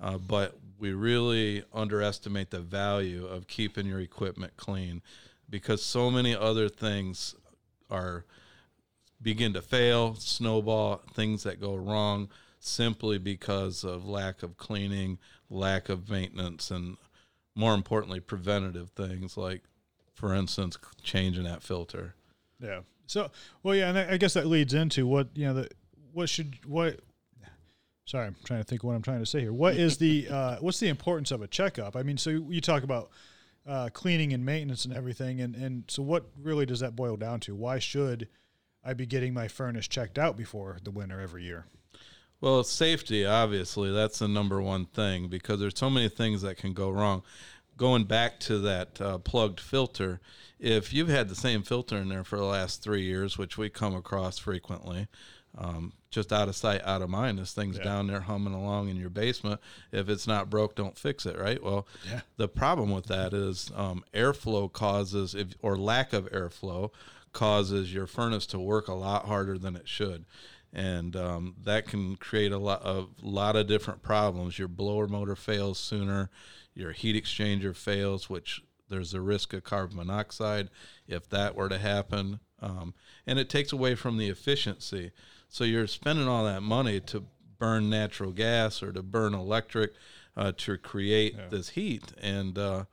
uh, 0.01 0.17
but 0.17 0.57
we 0.79 0.93
really 0.93 1.65
underestimate 1.73 2.51
the 2.51 2.61
value 2.61 3.25
of 3.25 3.47
keeping 3.47 3.87
your 3.87 3.99
equipment 3.99 4.55
clean 4.55 5.01
because 5.49 5.83
so 5.83 6.09
many 6.09 6.33
other 6.33 6.69
things 6.69 7.35
are 7.89 8.23
begin 9.21 9.53
to 9.53 9.61
fail, 9.61 10.15
snowball, 10.15 11.01
things 11.13 11.43
that 11.43 11.59
go 11.59 11.75
wrong 11.75 12.29
simply 12.59 13.17
because 13.17 13.83
of 13.83 14.07
lack 14.07 14.43
of 14.43 14.57
cleaning, 14.57 15.19
lack 15.49 15.89
of 15.89 16.09
maintenance, 16.09 16.71
and 16.71 16.97
more 17.55 17.73
importantly, 17.73 18.19
preventative 18.19 18.89
things 18.89 19.37
like, 19.37 19.63
for 20.13 20.33
instance, 20.33 20.77
changing 21.03 21.43
that 21.43 21.61
filter. 21.63 22.15
Yeah. 22.59 22.81
So 23.07 23.29
well, 23.63 23.75
yeah, 23.75 23.89
and 23.89 23.97
I 23.97 24.17
guess 24.17 24.33
that 24.33 24.47
leads 24.47 24.73
into 24.73 25.05
what 25.05 25.29
you 25.35 25.45
know 25.45 25.53
the 25.53 25.69
what 26.11 26.29
should 26.29 26.57
what. 26.65 26.99
Sorry, 28.05 28.27
I'm 28.27 28.35
trying 28.43 28.59
to 28.59 28.63
think 28.63 28.83
what 28.83 28.95
I'm 28.95 29.01
trying 29.01 29.19
to 29.19 29.25
say 29.25 29.41
here. 29.41 29.53
What 29.53 29.75
is 29.75 29.97
the 29.97 30.27
uh, 30.31 30.57
what's 30.57 30.79
the 30.79 30.89
importance 30.89 31.31
of 31.31 31.41
a 31.41 31.47
checkup? 31.47 31.95
I 31.95 32.03
mean, 32.03 32.17
so 32.17 32.29
you 32.29 32.61
talk 32.61 32.83
about 32.83 33.11
uh, 33.67 33.89
cleaning 33.93 34.33
and 34.33 34.45
maintenance 34.45 34.85
and 34.85 34.93
everything, 34.93 35.41
and 35.41 35.55
and 35.55 35.83
so 35.87 36.01
what 36.01 36.25
really 36.41 36.65
does 36.65 36.79
that 36.79 36.95
boil 36.95 37.15
down 37.15 37.39
to? 37.41 37.55
Why 37.55 37.79
should 37.79 38.27
I 38.85 38.93
be 38.93 39.05
getting 39.05 39.33
my 39.33 39.47
furnace 39.47 39.87
checked 39.87 40.17
out 40.19 40.37
before 40.37 40.77
the 40.83 40.91
winter 40.91 41.19
every 41.19 41.43
year? 41.43 41.65
Well, 42.39 42.63
safety, 42.63 43.25
obviously, 43.25 43.91
that's 43.91 44.19
the 44.19 44.27
number 44.27 44.61
one 44.61 44.85
thing 44.85 45.27
because 45.27 45.59
there's 45.59 45.77
so 45.77 45.89
many 45.89 46.09
things 46.09 46.41
that 46.43 46.57
can 46.57 46.73
go 46.73 46.89
wrong. 46.89 47.23
Going 47.77 48.03
back 48.03 48.39
to 48.41 48.59
that 48.59 49.01
uh, 49.01 49.17
plugged 49.17 49.59
filter, 49.59 50.19
if 50.59 50.93
you've 50.93 51.09
had 51.09 51.27
the 51.29 51.35
same 51.35 51.63
filter 51.63 51.97
in 51.97 52.09
there 52.09 52.23
for 52.23 52.37
the 52.37 52.45
last 52.45 52.83
three 52.83 53.01
years, 53.03 53.37
which 53.37 53.57
we 53.57 53.69
come 53.69 53.95
across 53.95 54.37
frequently, 54.37 55.07
um, 55.57 55.93
just 56.11 56.31
out 56.31 56.47
of 56.47 56.55
sight, 56.55 56.81
out 56.85 57.01
of 57.01 57.09
mind. 57.09 57.39
This 57.39 57.53
thing's 57.53 57.77
Yeah. 57.77 57.83
down 57.85 58.07
there 58.07 58.21
humming 58.21 58.53
along 58.53 58.89
in 58.89 58.97
your 58.97 59.09
basement. 59.09 59.59
If 59.91 60.07
it's 60.09 60.27
not 60.27 60.49
broke, 60.49 60.75
don't 60.75 60.97
fix 60.97 61.25
it, 61.25 61.37
right? 61.37 61.61
Well, 61.61 61.87
Yeah. 62.09 62.21
the 62.37 62.47
problem 62.47 62.91
with 62.91 63.05
that 63.07 63.33
is 63.33 63.71
um, 63.75 64.03
airflow 64.13 64.71
causes, 64.71 65.33
if, 65.33 65.47
or 65.61 65.77
lack 65.77 66.13
of 66.13 66.25
airflow, 66.31 66.91
causes 67.35 67.93
your 67.93 68.07
furnace 68.07 68.47
to 68.47 68.57
work 68.59 68.87
a 68.87 68.93
lot 68.93 69.25
harder 69.25 69.57
than 69.59 69.75
it 69.75 69.87
should, 69.87 70.25
and 70.73 71.15
um, 71.15 71.55
that 71.63 71.85
can 71.85 72.15
create 72.15 72.51
a 72.51 72.57
lot 72.57 72.81
of 72.81 73.09
lot 73.21 73.55
of 73.55 73.67
different 73.67 74.01
problems. 74.01 74.57
Your 74.57 74.67
blower 74.67 75.07
motor 75.07 75.35
fails 75.35 75.77
sooner, 75.77 76.31
your 76.73 76.93
heat 76.93 77.15
exchanger 77.21 77.75
fails, 77.75 78.29
which 78.29 78.63
there's 78.89 79.13
a 79.13 79.21
risk 79.21 79.53
of 79.53 79.63
carbon 79.63 79.97
monoxide 79.97 80.69
if 81.07 81.29
that 81.29 81.55
were 81.55 81.69
to 81.69 81.77
happen, 81.77 82.39
um, 82.61 82.93
and 83.27 83.37
it 83.37 83.49
takes 83.49 83.71
away 83.73 83.95
from 83.95 84.17
the 84.17 84.29
efficiency. 84.29 85.11
So 85.49 85.63
you're 85.63 85.87
spending 85.87 86.27
all 86.27 86.45
that 86.45 86.61
money 86.63 86.99
to 87.01 87.25
burn 87.59 87.89
natural 87.89 88.31
gas 88.31 88.81
or 88.83 88.91
to 88.91 89.01
burn 89.03 89.33
electric 89.33 89.93
uh, 90.37 90.51
to 90.57 90.77
create 90.77 91.35
Yeah. 91.37 91.47
this 91.49 91.69
heat, 91.69 92.13
and 92.21 92.57
uh, 92.57 92.85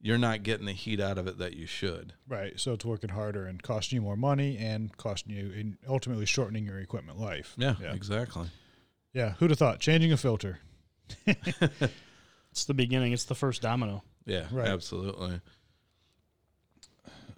you're 0.00 0.18
not 0.18 0.42
getting 0.44 0.66
the 0.66 0.72
heat 0.72 1.00
out 1.00 1.18
of 1.18 1.26
it 1.26 1.38
that 1.38 1.54
you 1.54 1.66
should. 1.66 2.12
Right. 2.28 2.58
So 2.60 2.72
it's 2.72 2.84
working 2.84 3.10
harder 3.10 3.46
and 3.46 3.62
costing 3.62 3.96
you 3.96 4.02
more 4.02 4.16
money 4.16 4.56
and 4.58 4.96
costing 4.96 5.34
you 5.34 5.52
and 5.58 5.76
ultimately 5.88 6.24
shortening 6.26 6.64
your 6.66 6.78
equipment 6.78 7.18
life. 7.18 7.54
Yeah, 7.58 7.74
Yeah. 7.80 7.92
exactly. 7.94 8.48
Yeah. 9.12 9.32
Who'd 9.38 9.50
have 9.50 9.58
thought? 9.58 9.80
Changing 9.80 10.12
a 10.12 10.16
filter. 10.16 10.60
It's 12.50 12.64
the 12.64 12.74
beginning. 12.74 13.12
It's 13.12 13.24
the 13.24 13.34
first 13.36 13.62
domino. 13.62 14.02
Yeah, 14.24 14.46
Right. 14.50 14.66
absolutely. 14.68 15.40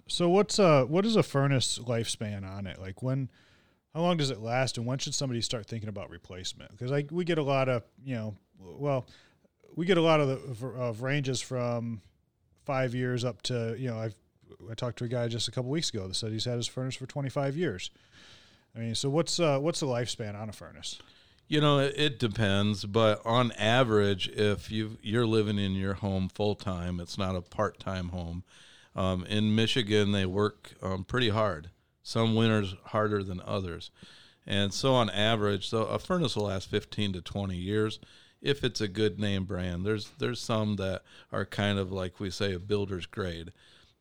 So 0.07 0.29
what's 0.29 0.57
uh 0.59 0.83
what 0.85 1.05
is 1.05 1.15
a 1.15 1.23
furnace 1.23 1.79
lifespan 1.79 2.49
on 2.49 2.65
it? 2.67 2.79
Like 2.79 3.01
when 3.03 3.29
how 3.93 4.01
long 4.01 4.17
does 4.17 4.29
it 4.29 4.39
last 4.39 4.77
and 4.77 4.85
when 4.85 4.97
should 4.99 5.13
somebody 5.13 5.41
start 5.41 5.67
thinking 5.67 5.89
about 5.89 6.09
replacement? 6.09 6.71
Because 6.71 6.91
like 6.91 7.11
we 7.11 7.23
get 7.23 7.37
a 7.37 7.43
lot 7.43 7.69
of, 7.69 7.83
you 8.03 8.15
know, 8.15 8.35
well, 8.59 9.05
we 9.75 9.85
get 9.85 9.97
a 9.97 10.01
lot 10.01 10.19
of 10.21 10.27
the 10.59 10.67
of 10.67 11.01
ranges 11.01 11.39
from 11.41 12.01
5 12.65 12.95
years 12.95 13.25
up 13.25 13.41
to, 13.43 13.75
you 13.77 13.89
know, 13.89 13.97
I've 13.97 14.15
I 14.69 14.73
talked 14.73 14.97
to 14.99 15.05
a 15.05 15.07
guy 15.07 15.27
just 15.27 15.47
a 15.47 15.51
couple 15.51 15.71
weeks 15.71 15.89
ago 15.89 16.07
that 16.07 16.15
said 16.15 16.31
he's 16.31 16.45
had 16.45 16.55
his 16.55 16.67
furnace 16.67 16.95
for 16.95 17.05
25 17.05 17.55
years. 17.55 17.89
I 18.75 18.79
mean, 18.79 18.95
so 18.95 19.09
what's 19.09 19.39
uh 19.39 19.59
what's 19.59 19.79
the 19.79 19.87
lifespan 19.87 20.39
on 20.39 20.49
a 20.49 20.53
furnace? 20.53 20.99
You 21.47 21.59
know, 21.59 21.79
it, 21.79 21.93
it 21.97 22.19
depends, 22.19 22.85
but 22.85 23.21
on 23.25 23.51
average, 23.53 24.29
if 24.29 24.71
you 24.71 24.97
you're 25.01 25.25
living 25.25 25.59
in 25.59 25.73
your 25.73 25.95
home 25.95 26.29
full 26.29 26.55
time, 26.55 26.99
it's 26.99 27.17
not 27.17 27.35
a 27.35 27.41
part 27.41 27.79
time 27.79 28.09
home. 28.09 28.43
Um, 28.95 29.25
in 29.25 29.55
Michigan, 29.55 30.11
they 30.11 30.25
work 30.25 30.73
um, 30.81 31.03
pretty 31.03 31.29
hard. 31.29 31.69
Some 32.03 32.35
winters 32.35 32.75
harder 32.85 33.23
than 33.23 33.41
others, 33.45 33.91
and 34.45 34.73
so 34.73 34.93
on 34.93 35.09
average, 35.09 35.69
so 35.69 35.83
a 35.83 35.99
furnace 35.99 36.35
will 36.35 36.45
last 36.45 36.69
15 36.69 37.13
to 37.13 37.21
20 37.21 37.55
years 37.55 37.99
if 38.41 38.63
it's 38.63 38.81
a 38.81 38.87
good 38.87 39.19
name 39.19 39.45
brand. 39.45 39.85
There's 39.85 40.09
there's 40.17 40.39
some 40.39 40.75
that 40.77 41.03
are 41.31 41.45
kind 41.45 41.77
of 41.79 41.91
like 41.91 42.19
we 42.19 42.29
say 42.31 42.53
a 42.53 42.59
builder's 42.59 43.05
grade, 43.05 43.51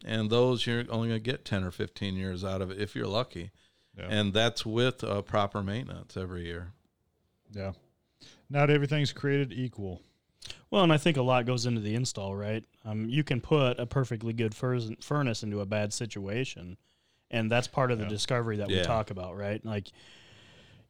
and 0.04 0.30
those 0.30 0.66
you're 0.66 0.84
only 0.88 1.08
gonna 1.08 1.18
get 1.20 1.44
10 1.44 1.64
or 1.64 1.70
15 1.70 2.14
years 2.16 2.44
out 2.44 2.62
of 2.62 2.70
it 2.70 2.80
if 2.80 2.94
you're 2.96 3.06
lucky, 3.06 3.50
Yeah. 3.98 4.06
and 4.08 4.32
that's 4.32 4.64
with 4.64 5.04
uh, 5.04 5.22
proper 5.22 5.62
maintenance 5.62 6.16
every 6.16 6.44
year. 6.46 6.72
Yeah. 7.52 7.72
Not 8.48 8.70
everything's 8.70 9.12
created 9.12 9.52
equal. 9.52 10.02
Well, 10.70 10.82
and 10.82 10.92
I 10.92 10.96
think 10.96 11.16
a 11.16 11.22
lot 11.22 11.46
goes 11.46 11.66
into 11.66 11.80
the 11.80 11.94
install, 11.94 12.34
right? 12.34 12.64
Um, 12.84 13.08
you 13.08 13.22
can 13.22 13.40
put 13.40 13.78
a 13.78 13.86
perfectly 13.86 14.32
good 14.32 14.54
furs- 14.54 14.90
furnace 15.00 15.42
into 15.42 15.60
a 15.60 15.66
bad 15.66 15.92
situation, 15.92 16.76
and 17.30 17.50
that's 17.50 17.68
part 17.68 17.90
of 17.90 17.98
the 17.98 18.04
Yeah. 18.04 18.10
discovery 18.10 18.56
that 18.56 18.68
we 18.68 18.80
talk 18.82 19.10
about, 19.10 19.36
right? 19.36 19.64
Like, 19.64 19.88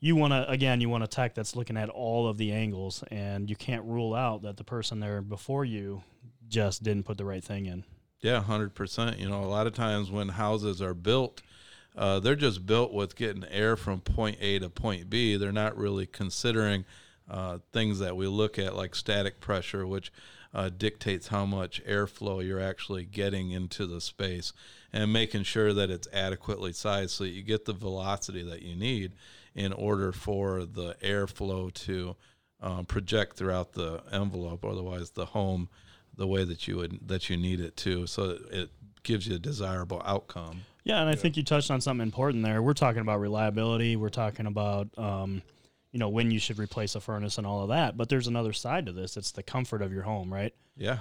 you 0.00 0.16
want 0.16 0.32
to 0.32 0.48
again, 0.48 0.80
you 0.80 0.88
want 0.88 1.04
a 1.04 1.06
tech 1.06 1.34
that's 1.34 1.54
looking 1.54 1.76
at 1.76 1.90
all 1.90 2.26
of 2.26 2.38
the 2.38 2.52
angles, 2.52 3.04
and 3.10 3.48
you 3.48 3.56
can't 3.56 3.84
rule 3.84 4.14
out 4.14 4.42
that 4.42 4.56
the 4.56 4.64
person 4.64 5.00
there 5.00 5.20
before 5.20 5.64
you 5.64 6.02
just 6.48 6.82
didn't 6.82 7.04
put 7.04 7.18
the 7.18 7.24
right 7.24 7.44
thing 7.44 7.66
in. 7.66 7.84
Yeah, 8.20 8.42
hundred 8.42 8.74
percent. 8.74 9.18
You 9.18 9.28
know, 9.28 9.42
a 9.42 9.46
lot 9.46 9.66
of 9.66 9.74
times 9.74 10.10
when 10.10 10.30
houses 10.30 10.80
are 10.80 10.94
built, 10.94 11.42
uh, 11.96 12.18
they're 12.20 12.34
just 12.34 12.66
built 12.66 12.92
with 12.92 13.14
getting 13.14 13.44
air 13.44 13.76
from 13.76 14.00
point 14.00 14.38
A 14.40 14.58
to 14.58 14.70
point 14.70 15.10
B. 15.10 15.36
They're 15.36 15.52
not 15.52 15.76
really 15.76 16.06
considering 16.06 16.86
uh, 17.30 17.58
things 17.72 17.98
that 17.98 18.16
we 18.16 18.26
look 18.26 18.58
at 18.58 18.74
like 18.74 18.94
static 18.94 19.40
pressure, 19.40 19.86
which 19.86 20.10
uh, 20.52 20.70
dictates 20.70 21.28
how 21.28 21.44
much 21.44 21.84
airflow 21.84 22.44
you're 22.44 22.60
actually 22.60 23.04
getting 23.04 23.50
into 23.50 23.86
the 23.86 24.00
space, 24.00 24.52
and 24.92 25.12
making 25.12 25.42
sure 25.42 25.74
that 25.74 25.90
it's 25.90 26.08
adequately 26.12 26.72
sized 26.72 27.10
so 27.10 27.24
you 27.24 27.42
get 27.42 27.66
the 27.66 27.72
velocity 27.72 28.42
that 28.42 28.62
you 28.62 28.74
need 28.74 29.12
in 29.54 29.72
order 29.72 30.12
for 30.12 30.64
the 30.64 30.94
airflow 31.02 31.72
to 31.72 32.16
um, 32.60 32.84
project 32.84 33.36
throughout 33.36 33.72
the 33.72 34.02
envelope. 34.12 34.64
Otherwise, 34.64 35.10
the 35.10 35.26
home 35.26 35.68
the 36.16 36.26
way 36.26 36.44
that 36.44 36.68
you 36.68 36.76
would 36.76 37.08
that 37.08 37.30
you 37.30 37.36
need 37.36 37.60
it 37.60 37.76
to, 37.78 38.06
so 38.06 38.36
it 38.50 38.70
gives 39.02 39.26
you 39.26 39.36
a 39.36 39.38
desirable 39.38 40.02
outcome. 40.04 40.62
Yeah, 40.84 41.00
and 41.00 41.08
I 41.08 41.14
think 41.14 41.36
you 41.36 41.42
touched 41.42 41.70
on 41.70 41.80
something 41.80 42.02
important 42.02 42.42
there. 42.42 42.62
We're 42.62 42.72
talking 42.72 43.00
about 43.00 43.20
reliability. 43.20 43.96
We're 43.96 44.08
talking 44.08 44.46
about, 44.46 44.88
um, 44.96 45.42
you 45.92 45.98
know, 45.98 46.08
when 46.08 46.30
you 46.30 46.38
should 46.38 46.58
replace 46.58 46.94
a 46.94 47.00
furnace 47.00 47.38
and 47.38 47.46
all 47.46 47.62
of 47.62 47.68
that. 47.68 47.96
But 47.96 48.08
there's 48.08 48.26
another 48.26 48.52
side 48.52 48.86
to 48.86 48.92
this. 48.92 49.16
It's 49.16 49.32
the 49.32 49.42
comfort 49.42 49.82
of 49.82 49.92
your 49.92 50.02
home, 50.02 50.32
right? 50.32 50.54
Yeah, 50.76 50.98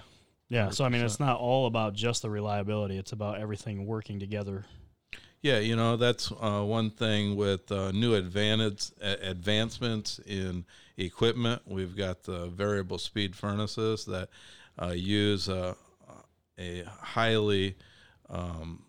Yeah. 0.50 0.70
So 0.70 0.86
I 0.86 0.90
mean, 0.90 1.04
it's 1.04 1.20
not 1.20 1.40
all 1.40 1.66
about 1.66 1.94
just 1.94 2.22
the 2.22 2.30
reliability. 2.30 2.98
It's 2.98 3.12
about 3.12 3.40
everything 3.40 3.86
working 3.86 4.20
together. 4.20 4.66
Yeah. 5.42 5.60
You 5.60 5.76
know 5.76 5.98
that's 5.98 6.32
uh, 6.32 6.64
one 6.64 6.90
thing 6.90 7.36
with 7.36 7.72
uh, 7.72 7.92
new 7.92 8.16
advantage 8.16 8.92
advancements 9.02 10.20
in 10.26 10.66
equipment. 10.98 11.62
We've 11.66 11.96
got 11.96 12.24
the 12.24 12.48
variable 12.48 12.98
speed 12.98 13.36
furnaces 13.36 14.06
that 14.06 14.30
uh, 14.82 14.92
use 14.92 15.48
a, 15.50 15.76
a 16.58 16.84
highly 17.02 17.76
um, 18.30 18.84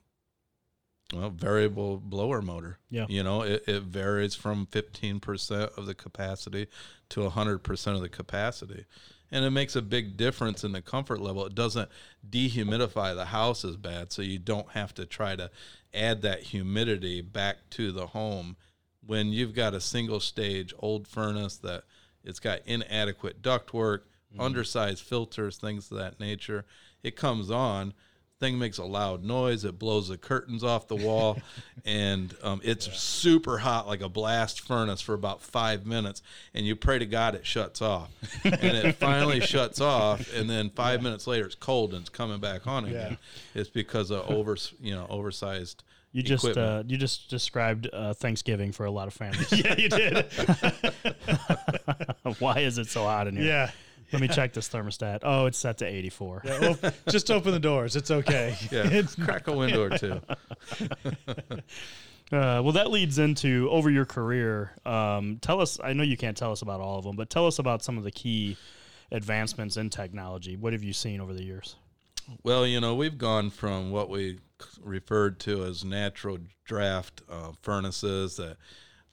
well 1.12 1.30
variable 1.30 1.98
blower 1.98 2.42
motor. 2.42 2.78
Yeah. 2.90 3.06
You 3.08 3.22
know, 3.22 3.42
it, 3.42 3.64
it 3.66 3.82
varies 3.82 4.34
from 4.34 4.66
15% 4.66 5.78
of 5.78 5.86
the 5.86 5.94
capacity 5.94 6.68
to 7.10 7.20
100% 7.20 7.94
of 7.94 8.00
the 8.00 8.08
capacity. 8.08 8.86
And 9.32 9.44
it 9.44 9.50
makes 9.50 9.76
a 9.76 9.82
big 9.82 10.16
difference 10.16 10.64
in 10.64 10.72
the 10.72 10.82
comfort 10.82 11.20
level. 11.20 11.46
It 11.46 11.54
doesn't 11.54 11.88
dehumidify 12.28 13.14
the 13.14 13.26
house 13.26 13.64
as 13.64 13.76
bad, 13.76 14.12
so 14.12 14.22
you 14.22 14.38
don't 14.38 14.70
have 14.70 14.92
to 14.94 15.06
try 15.06 15.36
to 15.36 15.50
add 15.94 16.22
that 16.22 16.42
humidity 16.42 17.20
back 17.20 17.58
to 17.70 17.92
the 17.92 18.08
home 18.08 18.56
when 19.06 19.28
you've 19.32 19.54
got 19.54 19.74
a 19.74 19.80
single 19.80 20.20
stage 20.20 20.74
old 20.78 21.06
furnace 21.06 21.56
that 21.58 21.84
it's 22.22 22.40
got 22.40 22.60
inadequate 22.66 23.42
ductwork, 23.42 24.00
mm-hmm. 24.32 24.40
undersized 24.40 25.02
filters, 25.02 25.56
things 25.56 25.90
of 25.90 25.98
that 25.98 26.20
nature. 26.20 26.64
It 27.02 27.16
comes 27.16 27.50
on, 27.50 27.94
thing 28.40 28.58
makes 28.58 28.78
a 28.78 28.84
loud 28.84 29.22
noise. 29.22 29.64
It 29.64 29.78
blows 29.78 30.08
the 30.08 30.16
curtains 30.16 30.64
off 30.64 30.88
the 30.88 30.96
wall, 30.96 31.38
and 31.84 32.34
um, 32.42 32.60
it's 32.64 32.92
super 32.98 33.58
hot, 33.58 33.86
like 33.86 34.00
a 34.00 34.08
blast 34.08 34.62
furnace, 34.62 35.00
for 35.00 35.14
about 35.14 35.42
five 35.42 35.86
minutes. 35.86 36.22
And 36.54 36.66
you 36.66 36.74
pray 36.74 36.98
to 36.98 37.06
God 37.06 37.34
it 37.34 37.46
shuts 37.46 37.80
off, 37.80 38.10
and 38.44 38.54
it 38.54 38.96
finally 38.96 39.40
shuts 39.46 39.80
off. 39.80 40.34
And 40.34 40.50
then 40.50 40.70
five 40.70 41.02
minutes 41.02 41.26
later, 41.26 41.46
it's 41.46 41.54
cold 41.54 41.92
and 41.92 42.00
it's 42.00 42.10
coming 42.10 42.40
back 42.40 42.66
on 42.66 42.86
again. 42.86 43.18
It's 43.54 43.70
because 43.70 44.10
of 44.10 44.28
over, 44.30 44.56
you 44.80 44.94
know, 44.94 45.06
oversized. 45.08 45.84
You 46.12 46.24
just 46.24 46.44
uh, 46.56 46.82
you 46.88 46.96
just 46.96 47.30
described 47.30 47.88
uh, 47.92 48.14
Thanksgiving 48.14 48.72
for 48.72 48.84
a 48.84 48.90
lot 48.90 49.06
of 49.06 49.14
families. 49.14 49.52
yeah, 49.64 49.76
you 49.76 49.88
did. 49.88 50.26
Why 52.40 52.60
is 52.60 52.78
it 52.78 52.88
so 52.88 53.04
hot 53.04 53.28
in 53.28 53.36
here? 53.36 53.44
yeah. 53.44 53.70
Let 54.12 54.20
me 54.20 54.28
check 54.28 54.52
this 54.52 54.68
thermostat. 54.68 55.20
Oh, 55.22 55.46
it's 55.46 55.58
set 55.58 55.78
to 55.78 55.86
84. 55.86 56.42
Yeah, 56.44 56.60
well, 56.60 56.92
just 57.08 57.30
open 57.30 57.52
the 57.52 57.60
doors. 57.60 57.96
It's 57.96 58.10
okay. 58.10 58.56
yeah, 58.70 59.02
crack 59.24 59.46
a 59.46 59.52
window 59.52 59.84
or 59.84 59.98
two. 59.98 60.20
Uh, 62.32 62.62
well, 62.62 62.70
that 62.70 62.92
leads 62.92 63.18
into 63.18 63.68
over 63.72 63.90
your 63.90 64.04
career. 64.04 64.70
Um, 64.86 65.38
tell 65.40 65.60
us. 65.60 65.80
I 65.82 65.94
know 65.94 66.04
you 66.04 66.16
can't 66.16 66.36
tell 66.36 66.52
us 66.52 66.62
about 66.62 66.80
all 66.80 66.96
of 66.96 67.04
them, 67.04 67.16
but 67.16 67.28
tell 67.28 67.44
us 67.44 67.58
about 67.58 67.82
some 67.82 67.98
of 67.98 68.04
the 68.04 68.12
key 68.12 68.56
advancements 69.10 69.76
in 69.76 69.90
technology. 69.90 70.56
What 70.56 70.72
have 70.72 70.84
you 70.84 70.92
seen 70.92 71.20
over 71.20 71.34
the 71.34 71.42
years? 71.42 71.74
Well, 72.44 72.66
you 72.66 72.80
know, 72.80 72.94
we've 72.94 73.18
gone 73.18 73.50
from 73.50 73.90
what 73.90 74.08
we 74.08 74.38
referred 74.80 75.40
to 75.40 75.64
as 75.64 75.84
natural 75.84 76.38
draft 76.64 77.22
uh, 77.28 77.50
furnaces 77.62 78.36
that 78.36 78.58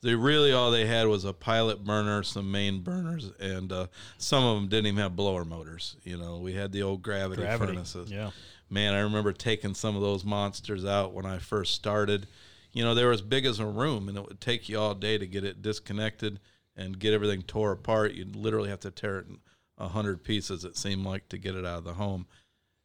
they 0.01 0.15
really 0.15 0.51
all 0.53 0.71
they 0.71 0.85
had 0.85 1.07
was 1.07 1.25
a 1.25 1.33
pilot 1.33 1.83
burner, 1.83 2.23
some 2.23 2.51
main 2.51 2.81
burners, 2.81 3.31
and 3.39 3.71
uh, 3.71 3.87
some 4.17 4.43
of 4.43 4.55
them 4.55 4.67
didn't 4.67 4.87
even 4.87 4.99
have 5.01 5.15
blower 5.15 5.43
motors. 5.45 5.95
You 6.03 6.17
know, 6.17 6.37
we 6.37 6.53
had 6.53 6.71
the 6.71 6.83
old 6.83 7.01
gravity, 7.01 7.41
Gravity. 7.41 7.73
furnaces. 7.73 8.11
Yeah. 8.11 8.31
Man, 8.69 8.93
I 8.93 8.99
remember 8.99 9.33
taking 9.33 9.73
some 9.73 9.95
of 9.95 10.01
those 10.01 10.23
monsters 10.25 10.85
out 10.85 11.13
when 11.13 11.25
I 11.25 11.39
first 11.39 11.73
started. 11.73 12.27
You 12.73 12.83
know, 12.83 12.93
they 12.93 13.05
were 13.05 13.11
as 13.13 13.21
big 13.21 13.45
as 13.45 13.59
a 13.59 13.65
room, 13.65 14.07
and 14.09 14.17
it 14.17 14.25
would 14.27 14.41
take 14.41 14.69
you 14.69 14.77
all 14.79 14.93
day 14.93 15.17
to 15.17 15.25
get 15.25 15.43
it 15.43 15.61
disconnected 15.61 16.39
and 16.75 16.99
get 16.99 17.13
everything 17.13 17.41
tore 17.41 17.71
apart. 17.71 18.13
You'd 18.13 18.35
literally 18.35 18.69
have 18.69 18.81
to 18.81 18.91
tear 18.91 19.19
it 19.19 19.27
in 19.27 19.39
a 19.77 19.87
hundred 19.87 20.23
pieces. 20.23 20.63
It 20.63 20.77
seemed 20.77 21.05
like 21.05 21.27
to 21.29 21.37
get 21.37 21.55
it 21.55 21.65
out 21.65 21.79
of 21.79 21.83
the 21.85 21.93
home. 21.93 22.27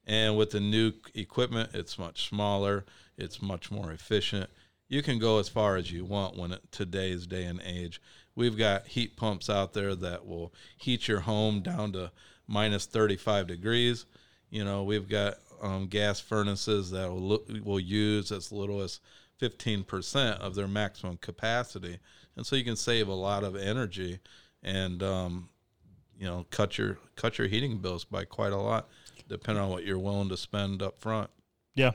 And 0.06 0.36
with 0.36 0.50
the 0.50 0.60
new 0.60 0.92
equipment, 1.14 1.70
it's 1.74 1.98
much 1.98 2.28
smaller. 2.28 2.84
It's 3.18 3.42
much 3.42 3.70
more 3.70 3.92
efficient. 3.92 4.48
You 4.92 5.02
can 5.02 5.18
go 5.18 5.38
as 5.38 5.48
far 5.48 5.76
as 5.76 5.90
you 5.90 6.04
want 6.04 6.36
when 6.36 6.52
it, 6.52 6.60
today's 6.70 7.26
day 7.26 7.44
and 7.44 7.62
age. 7.64 7.98
We've 8.34 8.58
got 8.58 8.86
heat 8.88 9.16
pumps 9.16 9.48
out 9.48 9.72
there 9.72 9.94
that 9.94 10.26
will 10.26 10.52
heat 10.76 11.08
your 11.08 11.20
home 11.20 11.62
down 11.62 11.92
to 11.92 12.12
minus 12.46 12.84
35 12.84 13.46
degrees. 13.46 14.04
You 14.50 14.64
know, 14.64 14.82
we've 14.82 15.08
got 15.08 15.36
um, 15.62 15.86
gas 15.86 16.20
furnaces 16.20 16.90
that 16.90 17.08
will, 17.10 17.42
will 17.64 17.80
use 17.80 18.30
as 18.30 18.52
little 18.52 18.82
as 18.82 19.00
15% 19.40 20.38
of 20.40 20.54
their 20.54 20.68
maximum 20.68 21.16
capacity. 21.16 21.98
And 22.36 22.44
so 22.44 22.54
you 22.54 22.62
can 22.62 22.76
save 22.76 23.08
a 23.08 23.14
lot 23.14 23.44
of 23.44 23.56
energy 23.56 24.20
and, 24.62 25.02
um, 25.02 25.48
you 26.18 26.26
know, 26.26 26.44
cut 26.50 26.76
your 26.76 26.98
cut 27.16 27.38
your 27.38 27.48
heating 27.48 27.78
bills 27.78 28.04
by 28.04 28.26
quite 28.26 28.52
a 28.52 28.58
lot, 28.58 28.90
depending 29.26 29.64
on 29.64 29.70
what 29.70 29.86
you're 29.86 29.98
willing 29.98 30.28
to 30.28 30.36
spend 30.36 30.82
up 30.82 31.00
front. 31.00 31.30
Yeah. 31.74 31.92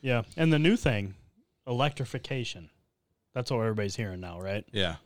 Yeah. 0.00 0.22
And 0.36 0.52
the 0.52 0.60
new 0.60 0.76
thing, 0.76 1.14
electrification. 1.66 2.70
That's 3.34 3.50
what 3.50 3.60
everybody's 3.60 3.96
hearing 3.96 4.20
now, 4.20 4.40
right? 4.40 4.64
Yeah. 4.72 4.96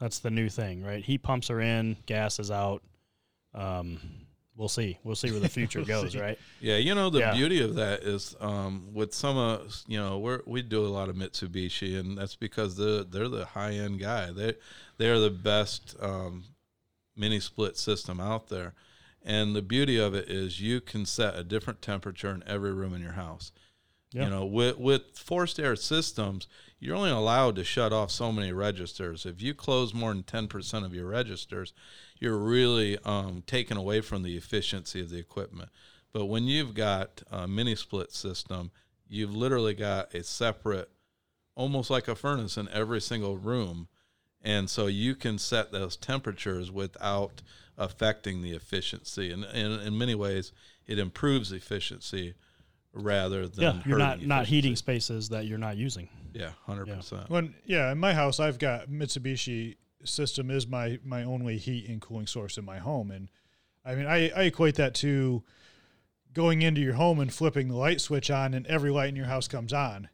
That's 0.00 0.18
the 0.18 0.30
new 0.30 0.48
thing, 0.48 0.82
right? 0.84 1.04
Heat 1.04 1.22
pumps 1.22 1.50
are 1.50 1.60
in, 1.60 1.96
gas 2.06 2.38
is 2.38 2.50
out. 2.50 2.82
Um, 3.54 3.98
we'll 4.56 4.68
see. 4.68 4.98
We'll 5.04 5.14
see 5.16 5.30
where 5.30 5.40
the 5.40 5.48
future 5.48 5.82
goes, 5.86 6.14
right? 6.16 6.38
Yeah, 6.60 6.76
you 6.76 6.94
know 6.94 7.08
the 7.08 7.20
Yeah. 7.20 7.34
beauty 7.34 7.62
of 7.62 7.76
that 7.76 8.02
is 8.02 8.34
um, 8.40 8.88
with 8.92 9.14
some 9.14 9.36
of 9.38 9.82
you 9.86 9.98
know 9.98 10.18
we 10.18 10.36
we 10.46 10.62
do 10.62 10.84
a 10.84 10.88
lot 10.88 11.08
of 11.08 11.16
Mitsubishi, 11.16 11.98
and 11.98 12.18
that's 12.18 12.36
because 12.36 12.76
they're 12.76 13.04
they're 13.04 13.28
the 13.28 13.46
high 13.46 13.72
end 13.72 14.00
guy. 14.00 14.30
They 14.32 14.54
they're 14.98 15.20
the 15.20 15.30
best 15.30 15.96
um, 16.00 16.44
mini 17.16 17.40
split 17.40 17.78
system 17.78 18.20
out 18.20 18.48
there, 18.48 18.74
and 19.24 19.56
the 19.56 19.62
beauty 19.62 19.96
of 19.98 20.14
it 20.14 20.28
is 20.28 20.60
you 20.60 20.82
can 20.82 21.06
set 21.06 21.36
a 21.38 21.44
different 21.44 21.80
temperature 21.80 22.30
in 22.32 22.42
every 22.46 22.72
room 22.74 22.92
in 22.94 23.00
your 23.00 23.12
house. 23.12 23.52
Yeah. 24.12 24.24
You 24.24 24.30
know, 24.30 24.46
with 24.46 24.78
with 24.78 25.02
forced 25.14 25.58
air 25.58 25.76
systems, 25.76 26.46
you're 26.78 26.96
only 26.96 27.10
allowed 27.10 27.56
to 27.56 27.64
shut 27.64 27.92
off 27.92 28.10
so 28.10 28.30
many 28.32 28.52
registers. 28.52 29.26
If 29.26 29.42
you 29.42 29.52
close 29.52 29.92
more 29.92 30.14
than 30.14 30.22
ten 30.22 30.46
percent 30.46 30.84
of 30.84 30.94
your 30.94 31.06
registers, 31.06 31.72
you're 32.18 32.38
really 32.38 32.98
um, 33.04 33.42
taking 33.46 33.76
away 33.76 34.00
from 34.00 34.22
the 34.22 34.36
efficiency 34.36 35.00
of 35.00 35.10
the 35.10 35.18
equipment. 35.18 35.70
But 36.12 36.26
when 36.26 36.44
you've 36.44 36.74
got 36.74 37.22
a 37.30 37.46
mini 37.46 37.74
split 37.74 38.12
system, 38.12 38.70
you've 39.08 39.34
literally 39.34 39.74
got 39.74 40.14
a 40.14 40.22
separate, 40.22 40.88
almost 41.54 41.90
like 41.90 42.08
a 42.08 42.14
furnace 42.14 42.56
in 42.56 42.68
every 42.70 43.00
single 43.00 43.36
room, 43.36 43.88
and 44.42 44.70
so 44.70 44.86
you 44.86 45.14
can 45.14 45.38
set 45.38 45.72
those 45.72 45.96
temperatures 45.96 46.70
without 46.70 47.42
affecting 47.76 48.40
the 48.40 48.52
efficiency. 48.52 49.30
And, 49.30 49.44
and 49.44 49.82
in 49.82 49.98
many 49.98 50.14
ways, 50.14 50.52
it 50.86 50.98
improves 50.98 51.52
efficiency 51.52 52.34
rather 52.96 53.46
than 53.48 53.62
Yeah, 53.62 53.82
you're 53.84 53.98
not 53.98 54.14
hurting 54.14 54.28
not 54.28 54.46
heating 54.46 54.76
spaces 54.76 55.28
that 55.30 55.46
you're 55.46 55.58
not 55.58 55.76
using. 55.76 56.08
Yeah, 56.32 56.50
hundred 56.66 56.88
percent. 56.88 57.30
When 57.30 57.54
yeah, 57.64 57.92
in 57.92 57.98
my 57.98 58.14
house, 58.14 58.40
I've 58.40 58.58
got 58.58 58.88
Mitsubishi 58.88 59.76
system 60.04 60.50
is 60.50 60.66
my 60.66 60.98
my 61.04 61.24
only 61.24 61.58
heat 61.58 61.88
and 61.88 62.00
cooling 62.00 62.26
source 62.26 62.58
in 62.58 62.64
my 62.64 62.78
home, 62.78 63.10
and 63.10 63.28
I 63.84 63.94
mean 63.94 64.06
I, 64.06 64.30
I 64.30 64.42
equate 64.42 64.74
that 64.76 64.94
to 64.96 65.42
going 66.32 66.60
into 66.60 66.82
your 66.82 66.94
home 66.94 67.18
and 67.18 67.32
flipping 67.32 67.68
the 67.68 67.76
light 67.76 68.00
switch 68.00 68.30
on, 68.30 68.52
and 68.52 68.66
every 68.66 68.90
light 68.90 69.08
in 69.08 69.16
your 69.16 69.26
house 69.26 69.48
comes 69.48 69.72
on. 69.72 70.08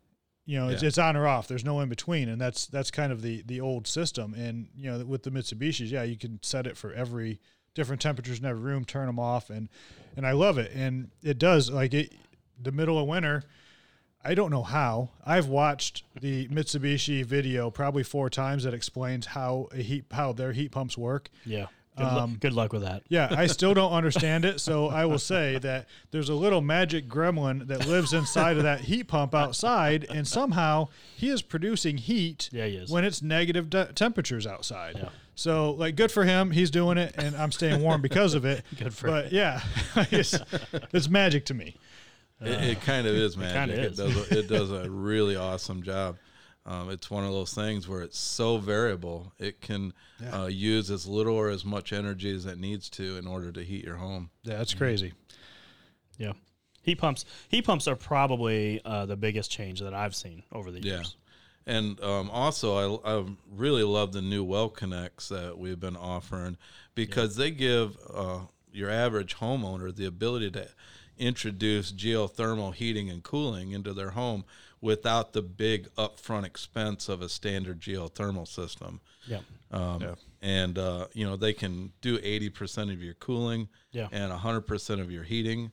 You 0.44 0.58
know, 0.58 0.68
it's, 0.70 0.82
it's 0.82 0.98
on 0.98 1.16
or 1.16 1.26
off. 1.26 1.46
There's 1.46 1.64
no 1.64 1.78
in 1.80 1.88
between, 1.88 2.28
and 2.28 2.40
that's 2.40 2.66
that's 2.66 2.90
kind 2.90 3.12
of 3.12 3.22
the 3.22 3.42
the 3.46 3.60
old 3.60 3.86
system. 3.86 4.34
And 4.34 4.68
you 4.76 4.90
know, 4.90 5.04
with 5.04 5.22
the 5.22 5.30
Mitsubishis, 5.30 5.90
yeah, 5.90 6.02
you 6.02 6.16
can 6.16 6.40
set 6.42 6.66
it 6.66 6.76
for 6.76 6.92
every 6.92 7.40
different 7.74 8.02
temperatures 8.02 8.38
in 8.38 8.44
every 8.44 8.62
room, 8.62 8.84
turn 8.84 9.06
them 9.06 9.18
off, 9.18 9.50
and 9.50 9.68
and 10.16 10.26
I 10.26 10.32
love 10.32 10.58
it. 10.58 10.72
And 10.74 11.10
it 11.22 11.38
does 11.38 11.70
like 11.70 11.94
it. 11.94 12.12
The 12.62 12.72
middle 12.72 12.98
of 12.98 13.06
winter, 13.08 13.44
I 14.24 14.34
don't 14.34 14.50
know 14.50 14.62
how. 14.62 15.10
I've 15.26 15.48
watched 15.48 16.04
the 16.20 16.46
Mitsubishi 16.48 17.24
video 17.24 17.70
probably 17.70 18.02
four 18.04 18.30
times 18.30 18.64
that 18.64 18.72
explains 18.74 19.26
how 19.26 19.68
a 19.72 19.78
heat 19.78 20.04
how 20.12 20.32
their 20.32 20.52
heat 20.52 20.70
pumps 20.70 20.96
work. 20.96 21.28
Yeah. 21.44 21.66
Good, 21.98 22.04
Um, 22.06 22.36
good 22.40 22.54
luck 22.54 22.72
with 22.72 22.80
that. 22.82 23.02
Yeah, 23.08 23.28
I 23.30 23.46
still 23.58 23.74
don't 23.74 23.92
understand 23.92 24.46
it, 24.46 24.60
so 24.60 24.86
I 24.88 25.04
will 25.04 25.18
say 25.18 25.58
that 25.58 25.86
there's 26.10 26.30
a 26.30 26.34
little 26.34 26.62
magic 26.62 27.06
gremlin 27.06 27.66
that 27.66 27.86
lives 27.86 28.14
inside 28.14 28.56
of 28.56 28.62
that 28.62 28.80
heat 28.82 29.08
pump 29.08 29.34
outside, 29.34 30.06
and 30.08 30.26
somehow 30.26 30.88
he 31.16 31.28
is 31.28 31.42
producing 31.42 31.98
heat 31.98 32.48
Yeah, 32.50 32.64
he 32.64 32.76
is. 32.76 32.90
when 32.90 33.04
it's 33.04 33.20
negative 33.20 33.68
de- 33.68 33.92
temperatures 33.92 34.46
outside. 34.46 34.96
Yeah. 34.96 35.10
So, 35.34 35.72
like, 35.72 35.94
good 35.96 36.10
for 36.10 36.24
him. 36.24 36.50
He's 36.52 36.70
doing 36.70 36.96
it, 36.96 37.14
and 37.18 37.36
I'm 37.36 37.52
staying 37.52 37.82
warm 37.82 38.00
because 38.00 38.32
of 38.34 38.44
it. 38.46 38.64
Good 38.78 38.92
for 38.94 39.06
But 39.08 39.32
yeah, 39.32 39.60
it's, 40.10 40.38
it's 40.94 41.08
magic 41.10 41.44
to 41.46 41.54
me. 41.54 41.76
It, 42.44 42.62
it 42.70 42.80
kind 42.82 43.06
of 43.06 43.14
is 43.14 43.36
magic. 43.36 43.54
kinda 43.74 43.74
It 43.74 43.92
is. 43.92 43.96
does. 43.96 44.30
A, 44.32 44.38
it 44.38 44.48
does 44.48 44.70
a 44.70 44.90
really 44.90 45.36
awesome 45.36 45.82
job. 45.82 46.16
Um, 46.64 46.90
it's 46.90 47.10
one 47.10 47.24
of 47.24 47.32
those 47.32 47.52
things 47.54 47.88
where 47.88 48.02
it's 48.02 48.18
so 48.18 48.58
variable. 48.58 49.32
It 49.38 49.60
can 49.60 49.92
uh, 50.32 50.46
use 50.46 50.90
as 50.92 51.06
little 51.08 51.34
or 51.34 51.48
as 51.48 51.64
much 51.64 51.92
energy 51.92 52.32
as 52.34 52.46
it 52.46 52.58
needs 52.58 52.88
to 52.90 53.16
in 53.16 53.26
order 53.26 53.50
to 53.50 53.64
heat 53.64 53.84
your 53.84 53.96
home. 53.96 54.30
Yeah, 54.44 54.58
that's 54.58 54.72
crazy. 54.74 55.12
Yeah. 56.18 56.32
Heat 56.82 56.96
pumps. 56.96 57.24
Heat 57.48 57.62
pumps 57.62 57.88
are 57.88 57.96
probably 57.96 58.80
uh, 58.84 59.06
the 59.06 59.16
biggest 59.16 59.50
change 59.50 59.80
that 59.80 59.92
I've 59.94 60.14
seen 60.14 60.44
over 60.52 60.70
the 60.70 60.78
years. 60.78 60.86
Yeah. 60.86 60.94
years. 60.98 61.16
And 61.66 62.00
um, 62.00 62.30
also, 62.30 63.00
I, 63.02 63.12
I 63.18 63.24
really 63.52 63.84
love 63.84 64.12
the 64.12 64.22
new 64.22 64.42
well 64.44 64.68
connects 64.68 65.28
that 65.28 65.58
we've 65.58 65.78
been 65.78 65.96
offering 65.96 66.56
because 66.94 67.36
they 67.36 67.50
give 67.52 67.96
uh, 68.12 68.40
your 68.72 68.90
average 68.90 69.36
homeowner 69.36 69.94
the 69.94 70.06
ability 70.06 70.50
to 70.52 70.68
introduce 71.22 71.92
geothermal 71.92 72.74
heating 72.74 73.08
and 73.10 73.22
cooling 73.22 73.72
into 73.72 73.92
their 73.94 74.10
home 74.10 74.44
without 74.80 75.32
the 75.32 75.42
big 75.42 75.88
upfront 75.94 76.44
expense 76.44 77.08
of 77.08 77.22
a 77.22 77.28
standard 77.28 77.80
geothermal 77.80 78.46
system. 78.48 79.00
Yeah. 79.26 79.40
Um, 79.70 80.16
And 80.42 80.76
uh, 80.76 81.06
you 81.14 81.24
know 81.24 81.36
they 81.36 81.52
can 81.52 81.92
do 82.00 82.18
eighty 82.22 82.50
percent 82.50 82.90
of 82.90 83.00
your 83.02 83.14
cooling, 83.14 83.68
Yeah. 83.92 84.08
and 84.10 84.32
hundred 84.32 84.62
percent 84.62 85.00
of 85.00 85.10
your 85.10 85.22
heating, 85.22 85.70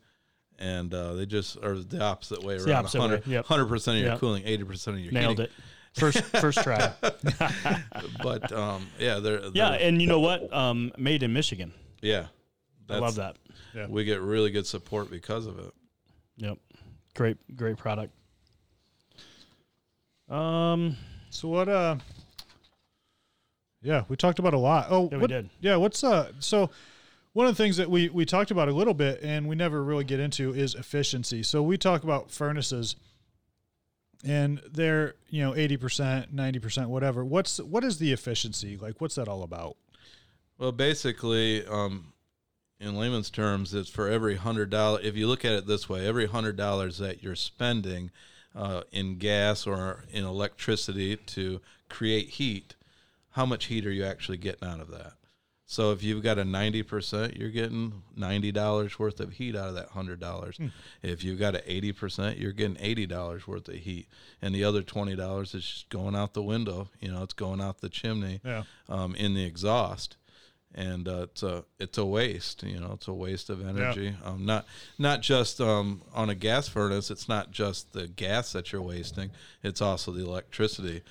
and 0.59 0.93
uh, 0.93 1.13
they 1.13 1.25
just 1.25 1.57
are 1.63 1.75
the 1.79 2.01
opposite 2.01 2.43
way 2.43 2.53
around. 2.55 2.65
the 2.67 2.75
opposite 2.75 3.01
way, 3.01 3.21
yep. 3.25 3.45
Hundred 3.45 3.65
percent 3.65 3.97
of 3.97 4.03
your 4.03 4.12
Yep. 4.12 4.19
cooling, 4.19 4.43
eighty 4.45 4.63
percent 4.63 4.97
of 4.97 5.03
your 5.03 5.12
Nailed 5.12 5.39
heating. 5.39 5.45
it. 5.45 5.99
First 5.99 6.21
first 6.39 6.62
try. 6.62 6.93
But 8.23 8.51
um, 8.51 8.88
yeah, 8.99 9.19
they're, 9.19 9.41
yeah, 9.53 9.71
they're- 9.71 9.79
and 9.81 9.99
you 10.01 10.07
know 10.07 10.19
what? 10.19 10.51
Um, 10.53 10.91
made 10.97 11.23
in 11.23 11.33
Michigan. 11.33 11.73
yeah. 12.01 12.27
I 12.89 12.97
love 12.99 13.15
that. 13.15 13.38
Yeah. 13.75 13.88
We 13.88 14.04
get 14.04 14.21
really 14.21 14.49
good 14.52 14.65
support 14.65 15.10
because 15.12 15.45
of 15.45 15.60
it. 15.60 15.73
Yep. 16.38 16.58
Great 17.15 17.38
great 17.56 17.78
product. 17.78 18.13
Um 20.30 20.95
So 21.30 21.47
what? 21.47 21.67
Uh, 21.69 21.97
yeah, 23.82 24.04
we 24.10 24.15
talked 24.17 24.39
about 24.39 24.54
a 24.54 24.58
lot. 24.58 24.88
Oh, 24.89 25.10
Yeah, 25.12 25.17
we 25.19 25.28
did. 25.28 25.49
Yeah, 25.62 25.75
what's 25.78 26.04
uh? 26.04 26.32
So 26.39 26.69
one 27.34 27.47
of 27.47 27.56
the 27.56 27.63
things 27.63 27.78
that 27.78 27.89
we 27.89 28.10
we 28.10 28.25
talked 28.25 28.52
about 28.52 28.67
a 28.67 28.73
little 28.73 28.93
bit 28.93 29.21
and 29.23 29.47
we 29.47 29.56
never 29.56 29.84
really 29.84 30.04
get 30.04 30.19
into 30.19 30.54
is 30.54 30.75
efficiency. 30.75 31.43
So 31.43 31.62
we 31.63 31.78
talk 31.78 32.04
about 32.04 32.30
furnaces, 32.32 32.95
and 34.23 34.62
they're 34.69 35.15
you 35.30 35.41
know 35.43 35.56
eighty 35.56 35.78
percent, 35.78 36.34
ninety 36.34 36.60
percent, 36.60 36.89
whatever. 36.89 37.23
What's 37.23 37.60
what 37.60 37.84
is 37.84 37.99
the 37.99 38.12
efficiency 38.12 38.75
like? 38.78 38.99
What's 38.99 39.15
that 39.15 39.28
all 39.28 39.43
about? 39.43 39.78
Well, 40.58 40.73
basically, 40.73 41.65
um, 41.65 42.12
in 42.79 42.95
layman's 42.95 43.29
terms, 43.29 43.73
it's 43.73 43.89
for 43.89 44.07
every 44.07 44.35
hundred 44.37 44.69
dollar. 44.69 44.99
If 45.01 45.15
you 45.15 45.27
look 45.27 45.43
at 45.45 45.53
it 45.53 45.67
this 45.67 45.89
way, 45.89 46.07
every 46.07 46.27
hundred 46.27 46.55
dollars 46.55 46.97
that 46.99 47.21
you're 47.21 47.35
spending 47.35 48.11
uh, 48.55 48.81
in 48.91 49.17
gas 49.17 49.67
or 49.67 50.03
in 50.11 50.23
electricity 50.23 51.15
to 51.17 51.61
create 51.89 52.29
heat, 52.29 52.75
how 53.31 53.45
much 53.45 53.65
heat 53.65 53.85
are 53.85 53.91
you 53.91 54.03
actually 54.05 54.37
getting 54.37 54.67
out 54.67 54.79
of 54.79 54.89
that? 54.91 55.13
So 55.65 55.91
if 55.91 56.01
you've 56.01 56.23
got 56.23 56.39
a 56.39 56.45
ninety 56.45 56.81
percent, 56.81 57.35
you're 57.37 57.49
getting 57.51 58.01
ninety 58.15 58.51
dollars 58.51 58.97
worth 58.97 59.19
of 59.19 59.33
heat 59.33 59.55
out 59.55 59.67
of 59.69 59.75
that 59.75 59.89
hundred 59.89 60.19
dollars. 60.19 60.57
If 61.03 61.23
you've 61.23 61.37
got 61.37 61.53
an 61.55 61.61
eighty 61.67 61.91
percent, 61.91 62.39
you're 62.39 62.53
getting 62.53 62.77
eighty 62.79 63.05
dollars 63.05 63.45
worth 63.45 63.67
of 63.67 63.75
heat, 63.75 64.07
and 64.41 64.55
the 64.55 64.63
other 64.63 64.81
twenty 64.81 65.15
dollars 65.15 65.53
is 65.53 65.63
just 65.63 65.89
going 65.89 66.15
out 66.15 66.33
the 66.33 66.41
window. 66.41 66.87
You 66.99 67.11
know, 67.11 67.21
it's 67.21 67.33
going 67.35 67.61
out 67.61 67.81
the 67.81 67.89
chimney 67.89 68.41
Yeah. 68.43 68.63
um, 68.87 69.13
in 69.13 69.35
the 69.35 69.43
exhaust, 69.43 70.17
and 70.75 71.08
uh, 71.08 71.23
it's 71.23 71.43
a 71.43 71.65
it's 71.79 71.97
a 71.97 72.05
waste. 72.05 72.63
You 72.63 72.79
know, 72.79 72.91
it's 72.93 73.08
a 73.08 73.13
waste 73.13 73.49
of 73.49 73.65
energy. 73.67 74.15
Um, 74.23 74.45
not 74.45 74.65
not 74.97 75.21
just 75.21 75.60
um, 75.60 76.01
on 76.13 76.29
a 76.29 76.36
gas 76.36 76.67
furnace. 76.67 77.10
It's 77.10 77.27
not 77.27 77.51
just 77.51 77.93
the 77.93 78.08
gas 78.08 78.53
that 78.53 78.71
you're 78.71 78.82
wasting. 78.82 79.32
It's 79.63 79.82
also 79.82 80.12
the 80.12 80.23
electricity. 80.23 81.01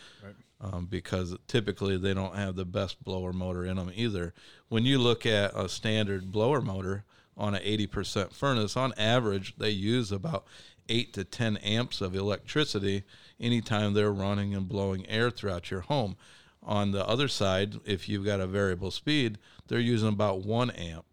Um, 0.61 0.87
because 0.87 1.37
typically 1.47 1.97
they 1.99 2.15
don't 2.15 2.35
have 2.35 2.57
the 2.57 2.65
best 2.65 3.05
blower 3.05 3.33
motor 3.33 3.65
in 3.65 3.77
them 3.77 3.93
either. 3.95 4.35
When 4.69 4.85
you 4.85 4.99
look 4.99 5.25
at 5.25 5.57
a 5.57 5.69
standard 5.69 6.33
blower 6.33 6.61
motor 6.61 7.05
on 7.37 7.55
an 7.55 7.63
80% 7.63 8.33
furnace, 8.33 8.77
on 8.77 8.93
average, 8.99 9.55
they 9.57 9.71
use 9.71 10.11
about 10.11 10.47
8 10.89 11.13
to 11.13 11.23
10 11.23 11.59
amps 11.59 12.01
of 12.01 12.17
electricity 12.17 13.05
anytime 13.39 13.95
they're 13.95 14.13
running 14.13 14.53
and 14.53 14.69
blowing 14.69 15.09
air 15.09 15.31
throughout 15.31 15.71
your 15.71 15.83
home. 15.83 16.17
On 16.63 16.91
the 16.93 17.07
other 17.07 17.29
side, 17.29 17.77
if 17.85 18.09
you've 18.09 18.25
got 18.25 18.41
a 18.41 18.47
variable 18.47 18.91
speed, 18.91 19.39
they're 19.69 19.79
using 19.79 20.09
about 20.09 20.45
1 20.45 20.71
amp. 20.73 21.07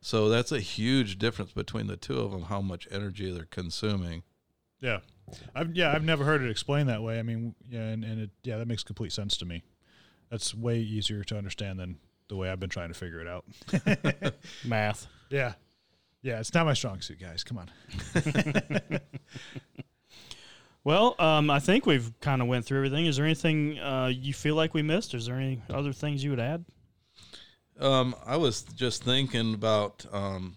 So 0.00 0.28
that's 0.28 0.52
a 0.52 0.60
huge 0.60 1.18
difference 1.18 1.52
between 1.52 1.86
the 1.86 1.96
two 1.96 2.18
of 2.18 2.30
them, 2.30 2.42
how 2.42 2.60
much 2.60 2.86
energy 2.90 3.32
they're 3.32 3.44
consuming. 3.44 4.22
Yeah, 4.80 5.00
I've 5.54 5.74
yeah 5.74 5.92
I've 5.92 6.04
never 6.04 6.24
heard 6.24 6.40
it 6.40 6.50
explained 6.50 6.88
that 6.88 7.02
way. 7.02 7.18
I 7.18 7.22
mean, 7.22 7.54
yeah, 7.68 7.80
and, 7.80 8.04
and 8.04 8.20
it 8.20 8.30
yeah 8.44 8.58
that 8.58 8.68
makes 8.68 8.84
complete 8.84 9.12
sense 9.12 9.36
to 9.38 9.44
me. 9.44 9.64
That's 10.30 10.54
way 10.54 10.78
easier 10.78 11.24
to 11.24 11.36
understand 11.36 11.80
than 11.80 11.98
the 12.28 12.36
way 12.36 12.48
I've 12.48 12.60
been 12.60 12.70
trying 12.70 12.88
to 12.88 12.94
figure 12.94 13.20
it 13.20 13.26
out. 13.26 13.44
math. 14.64 15.08
Yeah, 15.30 15.54
yeah, 16.22 16.40
it's 16.40 16.54
not 16.54 16.66
my 16.66 16.74
strong 16.74 17.00
suit, 17.00 17.20
guys. 17.20 17.44
Come 17.44 17.58
on. 17.58 17.70
Well, 20.88 21.16
um, 21.18 21.50
I 21.50 21.58
think 21.60 21.84
we've 21.84 22.10
kind 22.22 22.40
of 22.40 22.48
went 22.48 22.64
through 22.64 22.78
everything. 22.78 23.04
Is 23.04 23.18
there 23.18 23.26
anything 23.26 23.78
uh, 23.78 24.06
you 24.06 24.32
feel 24.32 24.54
like 24.54 24.72
we 24.72 24.80
missed? 24.80 25.12
Is 25.12 25.26
there 25.26 25.36
any 25.36 25.60
other 25.68 25.92
things 25.92 26.24
you 26.24 26.30
would 26.30 26.40
add? 26.40 26.64
Um, 27.78 28.16
I 28.24 28.38
was 28.38 28.62
just 28.62 29.04
thinking 29.04 29.52
about 29.52 30.06
um, 30.10 30.56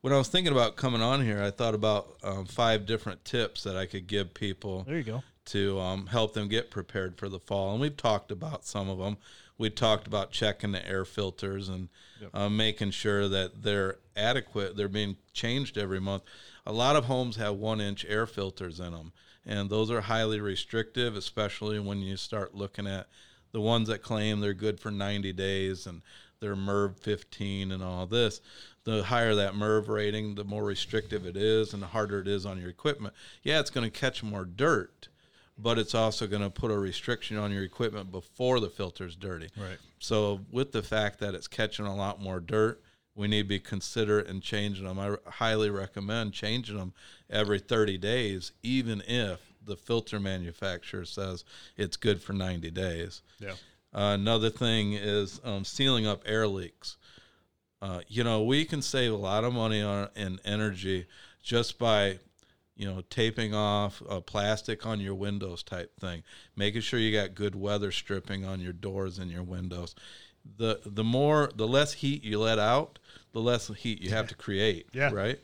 when 0.00 0.12
I 0.12 0.16
was 0.16 0.28
thinking 0.28 0.52
about 0.52 0.76
coming 0.76 1.02
on 1.02 1.24
here. 1.24 1.42
I 1.42 1.50
thought 1.50 1.74
about 1.74 2.18
um, 2.22 2.44
five 2.44 2.86
different 2.86 3.24
tips 3.24 3.64
that 3.64 3.76
I 3.76 3.86
could 3.86 4.06
give 4.06 4.32
people 4.32 4.84
There 4.84 4.96
you 4.96 5.02
go. 5.02 5.24
to 5.46 5.80
um, 5.80 6.06
help 6.06 6.34
them 6.34 6.46
get 6.46 6.70
prepared 6.70 7.18
for 7.18 7.28
the 7.28 7.40
fall. 7.40 7.72
And 7.72 7.80
we've 7.80 7.96
talked 7.96 8.30
about 8.30 8.64
some 8.64 8.88
of 8.88 8.98
them. 8.98 9.16
We 9.56 9.70
talked 9.70 10.06
about 10.06 10.32
checking 10.32 10.72
the 10.72 10.86
air 10.86 11.04
filters 11.04 11.68
and 11.68 11.88
uh, 12.32 12.48
making 12.48 12.90
sure 12.90 13.28
that 13.28 13.62
they're 13.62 13.98
adequate. 14.16 14.76
They're 14.76 14.88
being 14.88 15.16
changed 15.32 15.78
every 15.78 16.00
month. 16.00 16.24
A 16.66 16.72
lot 16.72 16.96
of 16.96 17.04
homes 17.04 17.36
have 17.36 17.54
one 17.54 17.80
inch 17.80 18.04
air 18.08 18.26
filters 18.26 18.80
in 18.80 18.92
them, 18.92 19.12
and 19.46 19.70
those 19.70 19.90
are 19.90 20.00
highly 20.00 20.40
restrictive, 20.40 21.14
especially 21.16 21.78
when 21.78 22.00
you 22.00 22.16
start 22.16 22.54
looking 22.54 22.86
at 22.86 23.06
the 23.52 23.60
ones 23.60 23.88
that 23.88 24.02
claim 24.02 24.40
they're 24.40 24.52
good 24.52 24.80
for 24.80 24.90
90 24.90 25.32
days 25.32 25.86
and 25.86 26.02
they're 26.40 26.56
MERV 26.56 26.98
15 26.98 27.70
and 27.70 27.82
all 27.82 28.04
this. 28.04 28.40
The 28.82 29.04
higher 29.04 29.34
that 29.36 29.54
MERV 29.54 29.88
rating, 29.88 30.34
the 30.34 30.44
more 30.44 30.64
restrictive 30.64 31.24
it 31.24 31.36
is 31.36 31.72
and 31.72 31.80
the 31.80 31.86
harder 31.86 32.20
it 32.20 32.28
is 32.28 32.44
on 32.44 32.60
your 32.60 32.68
equipment. 32.68 33.14
Yeah, 33.42 33.60
it's 33.60 33.70
going 33.70 33.88
to 33.88 33.98
catch 33.98 34.22
more 34.22 34.44
dirt, 34.44 35.08
but 35.56 35.78
it's 35.78 35.94
also 35.94 36.26
going 36.26 36.42
to 36.42 36.50
put 36.50 36.70
a 36.70 36.78
restriction 36.78 37.36
on 37.36 37.52
your 37.52 37.62
equipment 37.62 38.10
before 38.10 38.60
the 38.60 38.68
filter's 38.68 39.16
dirty. 39.16 39.48
Right. 39.56 39.78
So, 39.98 40.40
with 40.50 40.72
the 40.72 40.82
fact 40.82 41.20
that 41.20 41.34
it's 41.34 41.48
catching 41.48 41.86
a 41.86 41.94
lot 41.94 42.20
more 42.20 42.40
dirt, 42.40 42.82
we 43.14 43.28
need 43.28 43.42
to 43.42 43.48
be 43.48 43.60
considerate 43.60 44.26
in 44.26 44.40
changing 44.40 44.86
them. 44.86 44.98
I 44.98 45.16
highly 45.30 45.70
recommend 45.70 46.32
changing 46.32 46.76
them 46.76 46.92
every 47.30 47.60
30 47.60 47.98
days, 47.98 48.52
even 48.62 49.02
if 49.06 49.40
the 49.64 49.76
filter 49.76 50.20
manufacturer 50.20 51.04
says 51.04 51.44
it's 51.76 51.96
good 51.96 52.20
for 52.20 52.32
90 52.32 52.70
days. 52.70 53.22
Yeah. 53.38 53.52
Uh, 53.94 54.14
another 54.14 54.50
thing 54.50 54.94
is 54.94 55.40
um, 55.44 55.64
sealing 55.64 56.06
up 56.06 56.22
air 56.26 56.48
leaks. 56.48 56.96
Uh, 57.80 58.00
you 58.08 58.24
know, 58.24 58.42
we 58.42 58.64
can 58.64 58.82
save 58.82 59.12
a 59.12 59.16
lot 59.16 59.44
of 59.44 59.52
money 59.52 59.80
on 59.80 60.08
and 60.16 60.40
energy 60.44 61.06
just 61.42 61.78
by, 61.78 62.18
you 62.76 62.86
know, 62.86 63.02
taping 63.10 63.54
off 63.54 64.02
uh, 64.08 64.20
plastic 64.20 64.84
on 64.84 65.00
your 65.00 65.14
windows 65.14 65.62
type 65.62 65.98
thing, 65.98 66.22
making 66.56 66.80
sure 66.80 66.98
you 66.98 67.12
got 67.12 67.34
good 67.34 67.54
weather 67.54 67.92
stripping 67.92 68.44
on 68.44 68.60
your 68.60 68.72
doors 68.72 69.18
and 69.18 69.30
your 69.30 69.42
windows. 69.42 69.94
The 70.56 70.80
the 70.84 71.04
more 71.04 71.50
the 71.54 71.66
less 71.66 71.94
heat 71.94 72.22
you 72.24 72.38
let 72.40 72.58
out, 72.58 72.98
the 73.32 73.40
less 73.40 73.68
heat 73.68 74.02
you 74.02 74.10
have 74.10 74.28
to 74.28 74.34
create. 74.34 74.88
Yeah. 74.92 75.10
Right. 75.12 75.40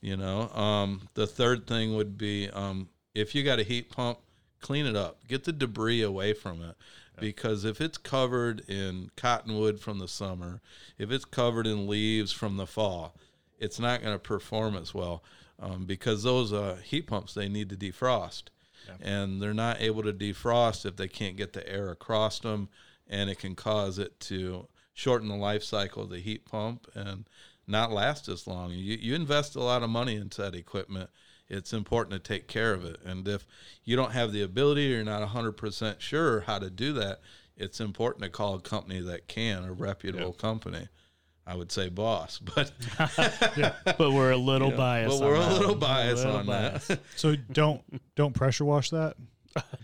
You 0.00 0.16
know. 0.16 0.48
Um, 0.50 1.08
the 1.14 1.26
third 1.26 1.66
thing 1.66 1.94
would 1.94 2.18
be 2.18 2.48
um, 2.50 2.88
if 3.14 3.34
you 3.34 3.44
got 3.44 3.60
a 3.60 3.64
heat 3.64 3.90
pump, 3.90 4.18
clean 4.60 4.86
it 4.86 4.96
up. 4.96 5.26
Get 5.28 5.44
the 5.44 5.52
debris 5.52 6.02
away 6.02 6.32
from 6.32 6.62
it. 6.62 6.76
Because 7.20 7.64
if 7.64 7.80
it's 7.80 7.98
covered 7.98 8.68
in 8.68 9.10
cottonwood 9.16 9.78
from 9.78 9.98
the 9.98 10.08
summer, 10.08 10.60
if 10.98 11.12
it's 11.12 11.26
covered 11.26 11.66
in 11.66 11.86
leaves 11.86 12.32
from 12.32 12.56
the 12.56 12.66
fall, 12.66 13.14
it's 13.58 13.78
not 13.78 14.02
going 14.02 14.14
to 14.14 14.18
perform 14.18 14.74
as 14.74 14.92
well. 14.94 15.22
Um, 15.62 15.84
because 15.84 16.24
those 16.24 16.52
uh, 16.52 16.78
heat 16.82 17.06
pumps 17.06 17.34
they 17.34 17.48
need 17.48 17.68
to 17.70 17.76
defrost, 17.76 18.44
and 19.00 19.40
they're 19.40 19.54
not 19.54 19.80
able 19.80 20.02
to 20.02 20.12
defrost 20.12 20.84
if 20.84 20.96
they 20.96 21.06
can't 21.06 21.36
get 21.36 21.52
the 21.52 21.66
air 21.68 21.90
across 21.90 22.40
them, 22.40 22.68
and 23.08 23.30
it 23.30 23.38
can 23.38 23.54
cause 23.54 23.96
it 23.98 24.18
to 24.20 24.66
shorten 24.92 25.28
the 25.28 25.36
life 25.36 25.62
cycle 25.62 26.02
of 26.02 26.10
the 26.10 26.18
heat 26.18 26.44
pump 26.44 26.88
and 26.94 27.28
not 27.68 27.92
last 27.92 28.28
as 28.28 28.46
long. 28.48 28.72
You 28.72 28.96
you 29.00 29.14
invest 29.14 29.54
a 29.54 29.62
lot 29.62 29.84
of 29.84 29.90
money 29.90 30.16
into 30.16 30.42
that 30.42 30.56
equipment. 30.56 31.10
It's 31.48 31.72
important 31.72 32.12
to 32.14 32.28
take 32.32 32.48
care 32.48 32.72
of 32.74 32.84
it, 32.84 32.98
and 33.04 33.28
if 33.28 33.46
you 33.84 33.94
don't 33.94 34.12
have 34.12 34.32
the 34.32 34.42
ability, 34.42 34.92
or 34.92 34.96
you're 34.96 35.04
not 35.04 35.28
100% 35.28 36.00
sure 36.00 36.40
how 36.40 36.58
to 36.58 36.70
do 36.70 36.92
that, 36.94 37.20
it's 37.56 37.80
important 37.80 38.24
to 38.24 38.30
call 38.30 38.54
a 38.54 38.60
company 38.60 39.00
that 39.00 39.28
can, 39.28 39.64
a 39.64 39.72
reputable 39.72 40.32
company. 40.32 40.88
I 41.46 41.54
would 41.56 41.72
say 41.72 41.88
Boss, 41.88 42.38
but 42.54 42.70
But 43.98 44.12
we're 44.12 44.30
a 44.30 44.36
little 44.36 44.70
biased. 44.70 45.20
but 45.20 45.26
we're 45.28 45.36
on 45.36 45.50
a 45.50 45.54
little 45.54 45.70
one. 45.70 45.78
biased 45.80 46.24
little 46.24 46.40
on 46.40 46.46
that. 46.46 47.00
So 47.16 47.36
don't 47.36 47.82
don't 48.14 48.32
pressure 48.34 48.64
wash 48.64 48.90
that. 48.90 49.16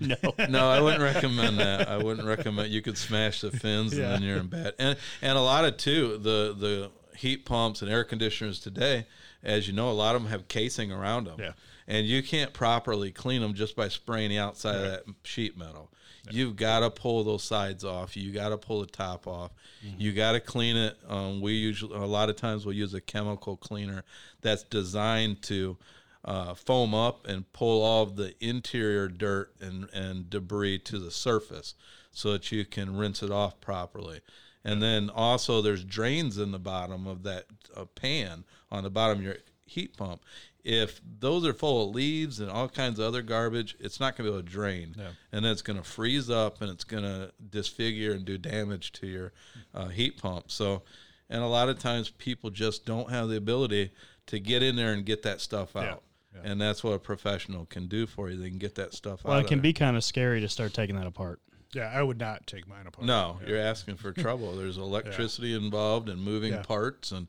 no. 0.01 0.17
no, 0.49 0.71
I 0.71 0.81
wouldn't 0.81 1.03
recommend 1.03 1.59
that. 1.59 1.89
I 1.89 1.99
wouldn't 1.99 2.27
recommend. 2.27 2.71
You 2.73 2.81
could 2.81 2.97
smash 2.97 3.43
the 3.43 3.51
fins 3.51 3.97
Yeah. 3.97 4.05
and 4.05 4.13
then 4.15 4.23
you're 4.23 4.39
in 4.39 4.47
bed. 4.47 4.75
And 4.79 4.97
and 5.21 5.37
a 5.37 5.43
lot 5.43 5.65
of 5.65 5.77
too 5.77 6.17
the 6.19 6.55
the 6.59 6.91
heat 7.19 7.45
pumps 7.45 7.83
and 7.83 7.91
air 7.91 8.05
conditioners 8.05 8.61
today, 8.61 9.07
as 9.43 9.67
you 9.67 9.75
know, 9.75 9.91
a 9.91 9.93
lot 9.93 10.15
of 10.15 10.23
them 10.23 10.31
have 10.31 10.49
casing 10.49 10.93
around 10.93 11.25
them. 11.27 11.37
Yeah. 11.39 11.53
And 11.87 12.07
you 12.07 12.23
can't 12.23 12.53
properly 12.53 13.11
clean 13.11 13.41
them 13.41 13.55
just 13.55 13.75
by 13.75 13.89
spraying 13.89 14.29
the 14.31 14.39
outside 14.39 14.77
of 14.77 14.83
that 14.83 15.03
sheet 15.25 15.57
metal. 15.59 15.91
You've 16.31 16.57
got 16.57 16.81
to 16.81 16.91
pull 16.91 17.25
those 17.25 17.43
sides 17.43 17.85
off. 17.85 18.17
You 18.17 18.33
got 18.33 18.51
to 18.51 18.59
pull 18.59 18.81
the 18.81 18.87
top 18.87 19.27
off. 19.27 19.53
You 19.99 20.13
got 20.13 20.33
to 20.33 20.41
clean 20.41 20.77
it. 20.77 20.97
Um, 21.09 21.41
we 21.41 21.53
usually 21.53 21.95
a 21.97 22.07
lot 22.07 22.29
of 22.29 22.37
times 22.37 22.67
we'll 22.67 22.75
use 22.75 22.95
a 22.95 23.01
chemical 23.01 23.57
cleaner 23.57 24.05
that's 24.43 24.63
designed 24.63 25.43
to 25.43 25.77
uh, 26.25 26.55
foam 26.55 26.95
up 26.95 27.27
and 27.27 27.51
pull 27.53 27.83
all 27.83 28.03
of 28.03 28.17
the 28.17 28.35
interior 28.45 29.09
dirt 29.09 29.55
and, 29.61 29.89
and 29.93 30.29
debris 30.29 30.79
to 30.81 30.99
the 30.99 31.11
surface 31.11 31.75
so 32.11 32.33
that 32.33 32.51
you 32.51 32.65
can 32.65 32.97
rinse 32.97 33.23
it 33.23 33.31
off 33.31 33.61
properly. 33.61 34.21
And 34.65 34.83
then 34.83 35.09
also 35.09 35.63
there's 35.63 35.85
drains 35.85 36.37
in 36.37 36.51
the 36.51 36.59
bottom 36.59 37.07
of 37.07 37.23
that 37.23 37.47
uh, 37.77 37.85
pan 37.87 38.45
on 38.71 38.83
the 38.83 38.91
bottom 38.91 39.19
of 39.19 39.25
your 39.25 39.37
heat 39.69 39.97
pump. 39.97 40.23
If 40.65 41.01
those 41.21 41.47
are 41.47 41.53
full 41.55 41.89
of 41.89 41.95
leaves 41.95 42.41
and 42.41 42.51
all 42.51 42.69
kinds 42.69 42.99
of 42.99 43.07
other 43.07 43.23
garbage, 43.23 43.77
it's 43.81 44.01
not 44.01 44.17
going 44.17 44.27
to 44.27 44.33
be 44.33 44.37
able 44.39 44.47
to 44.47 44.53
drain. 44.53 44.95
Yeah. 44.99 45.09
And 45.33 45.45
then 45.45 45.53
it's 45.53 45.63
going 45.63 45.79
to 45.79 45.85
freeze 45.85 46.29
up 46.29 46.61
and 46.61 46.71
it's 46.71 46.85
going 46.85 47.05
to 47.05 47.33
disfigure 47.51 48.13
and 48.13 48.25
do 48.25 48.37
damage 48.37 48.93
to 48.93 49.07
your 49.07 49.33
uh, 49.75 49.89
heat 49.89 50.21
pump. 50.21 50.51
So, 50.51 50.83
and 51.31 51.43
a 51.43 51.47
lot 51.47 51.69
of 51.69 51.79
times 51.79 52.11
people 52.11 52.51
just 52.51 52.85
don't 52.85 53.11
have 53.11 53.29
the 53.29 53.37
ability 53.37 53.93
to 54.27 54.39
get 54.41 54.63
in 54.63 54.77
there 54.77 54.93
and 54.93 55.07
get 55.07 55.23
that 55.23 55.41
stuff 55.41 55.75
out. 55.77 56.03
Yeah. 56.35 56.41
And 56.45 56.61
that's 56.61 56.85
what 56.85 56.93
a 56.93 56.99
professional 56.99 57.65
can 57.65 57.87
do 57.87 58.07
for 58.07 58.29
you. 58.29 58.37
They 58.37 58.51
can 58.51 58.59
get 58.59 58.75
that 58.75 58.93
stuff 58.93 59.21
out. 59.25 59.31
Well, 59.31 59.39
it 59.39 59.47
can 59.47 59.59
there. 59.59 59.63
be 59.63 59.73
kind 59.73 59.97
of 59.97 60.05
scary 60.05 60.41
to 60.41 60.49
start 60.49 60.75
taking 60.75 60.97
that 60.97 61.07
apart. 61.07 61.41
Yeah, 61.75 61.91
I 61.95 62.03
would 62.03 62.19
not 62.19 62.47
take 62.47 62.67
mine 62.69 62.87
apart. 62.87 63.07
No, 63.07 63.39
Yeah. 63.43 63.49
you're 63.49 63.59
asking 63.59 63.97
for 63.97 64.13
trouble. 64.13 64.57
There's 64.57 64.77
electricity 64.79 65.55
involved 65.55 66.09
and 66.09 66.21
moving 66.23 66.53
Yeah. 66.53 66.63
parts 66.63 67.13
and 67.13 67.29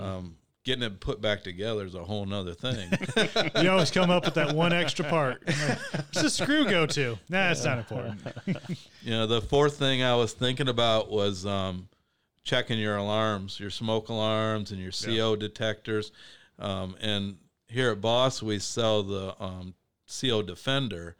um, 0.00 0.36
getting 0.64 0.82
it 0.82 1.00
put 1.00 1.20
back 1.20 1.42
together 1.42 1.84
is 1.84 1.94
a 1.94 2.04
whole 2.04 2.24
nother 2.24 2.54
thing. 2.54 2.90
You 3.62 3.70
always 3.70 3.90
come 3.90 4.10
up 4.10 4.24
with 4.24 4.34
that 4.34 4.54
one 4.54 4.72
extra 4.72 5.04
part. 5.04 5.42
What's 5.44 6.22
the 6.22 6.30
screw 6.30 6.64
go 6.68 6.86
to? 6.86 7.18
Nah, 7.28 7.50
it's 7.50 7.64
not 7.64 7.78
important. 7.78 8.20
you 9.02 9.10
know, 9.10 9.26
the 9.26 9.40
fourth 9.40 9.76
thing 9.76 10.02
I 10.02 10.14
was 10.16 10.32
thinking 10.32 10.68
about 10.68 11.10
was 11.10 11.46
um, 11.46 11.88
checking 12.44 12.78
your 12.78 12.96
alarms, 12.96 13.60
your 13.60 13.70
smoke 13.70 14.08
alarms, 14.08 14.72
and 14.72 14.80
your 14.80 14.92
CO 14.92 15.36
detectors. 15.36 16.12
Um, 16.58 16.96
and 17.00 17.36
here 17.68 17.90
at 17.90 18.00
Boss, 18.00 18.42
we 18.42 18.58
sell 18.58 19.02
the 19.02 19.34
um, 19.42 19.74
CO 20.08 20.42
Defender. 20.42 21.16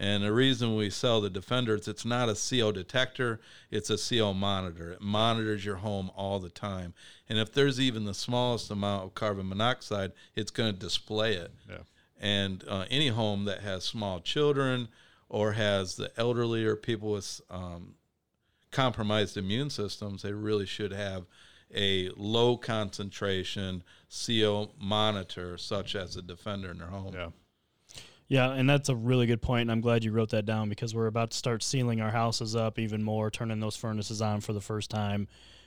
And 0.00 0.24
the 0.24 0.32
reason 0.32 0.76
we 0.76 0.88
sell 0.88 1.20
the 1.20 1.28
Defender 1.28 1.74
is 1.74 1.86
it's 1.86 2.06
not 2.06 2.30
a 2.30 2.34
CO 2.34 2.72
detector, 2.72 3.38
it's 3.70 3.90
a 3.90 3.98
CO 3.98 4.32
monitor. 4.32 4.92
It 4.92 5.02
monitors 5.02 5.62
your 5.62 5.76
home 5.76 6.10
all 6.16 6.40
the 6.40 6.48
time. 6.48 6.94
And 7.28 7.38
if 7.38 7.52
there's 7.52 7.78
even 7.78 8.06
the 8.06 8.14
smallest 8.14 8.70
amount 8.70 9.04
of 9.04 9.14
carbon 9.14 9.50
monoxide, 9.50 10.12
it's 10.34 10.50
going 10.50 10.72
to 10.72 10.78
display 10.80 11.34
it. 11.34 11.52
Yeah. 11.68 11.76
And 12.18 12.64
uh, 12.66 12.86
any 12.90 13.08
home 13.08 13.44
that 13.44 13.60
has 13.60 13.84
small 13.84 14.20
children 14.20 14.88
or 15.28 15.52
has 15.52 15.96
the 15.96 16.10
elderly 16.16 16.64
or 16.64 16.76
people 16.76 17.12
with 17.12 17.42
um, 17.50 17.96
compromised 18.70 19.36
immune 19.36 19.68
systems, 19.68 20.22
they 20.22 20.32
really 20.32 20.66
should 20.66 20.92
have 20.92 21.26
a 21.74 22.08
low 22.16 22.56
concentration 22.56 23.82
CO 24.08 24.70
monitor, 24.80 25.58
such 25.58 25.94
as 25.94 26.16
a 26.16 26.22
Defender 26.22 26.70
in 26.70 26.78
their 26.78 26.88
home. 26.88 27.12
Yeah. 27.12 27.28
Yeah, 28.30 28.52
and 28.52 28.70
that's 28.70 28.88
a 28.88 28.94
really 28.94 29.26
good 29.26 29.42
point, 29.42 29.62
and 29.62 29.72
I'm 29.72 29.80
glad 29.80 30.04
you 30.04 30.12
wrote 30.12 30.30
that 30.30 30.46
down 30.46 30.68
because 30.68 30.94
we're 30.94 31.08
about 31.08 31.32
to 31.32 31.36
start 31.36 31.64
sealing 31.64 32.00
our 32.00 32.12
houses 32.12 32.54
up 32.54 32.78
even 32.78 33.02
more, 33.02 33.28
turning 33.28 33.58
those 33.58 33.74
furnaces 33.74 34.22
on 34.22 34.40
for 34.40 34.52
the 34.52 34.60
first 34.60 34.88
time, 34.88 35.26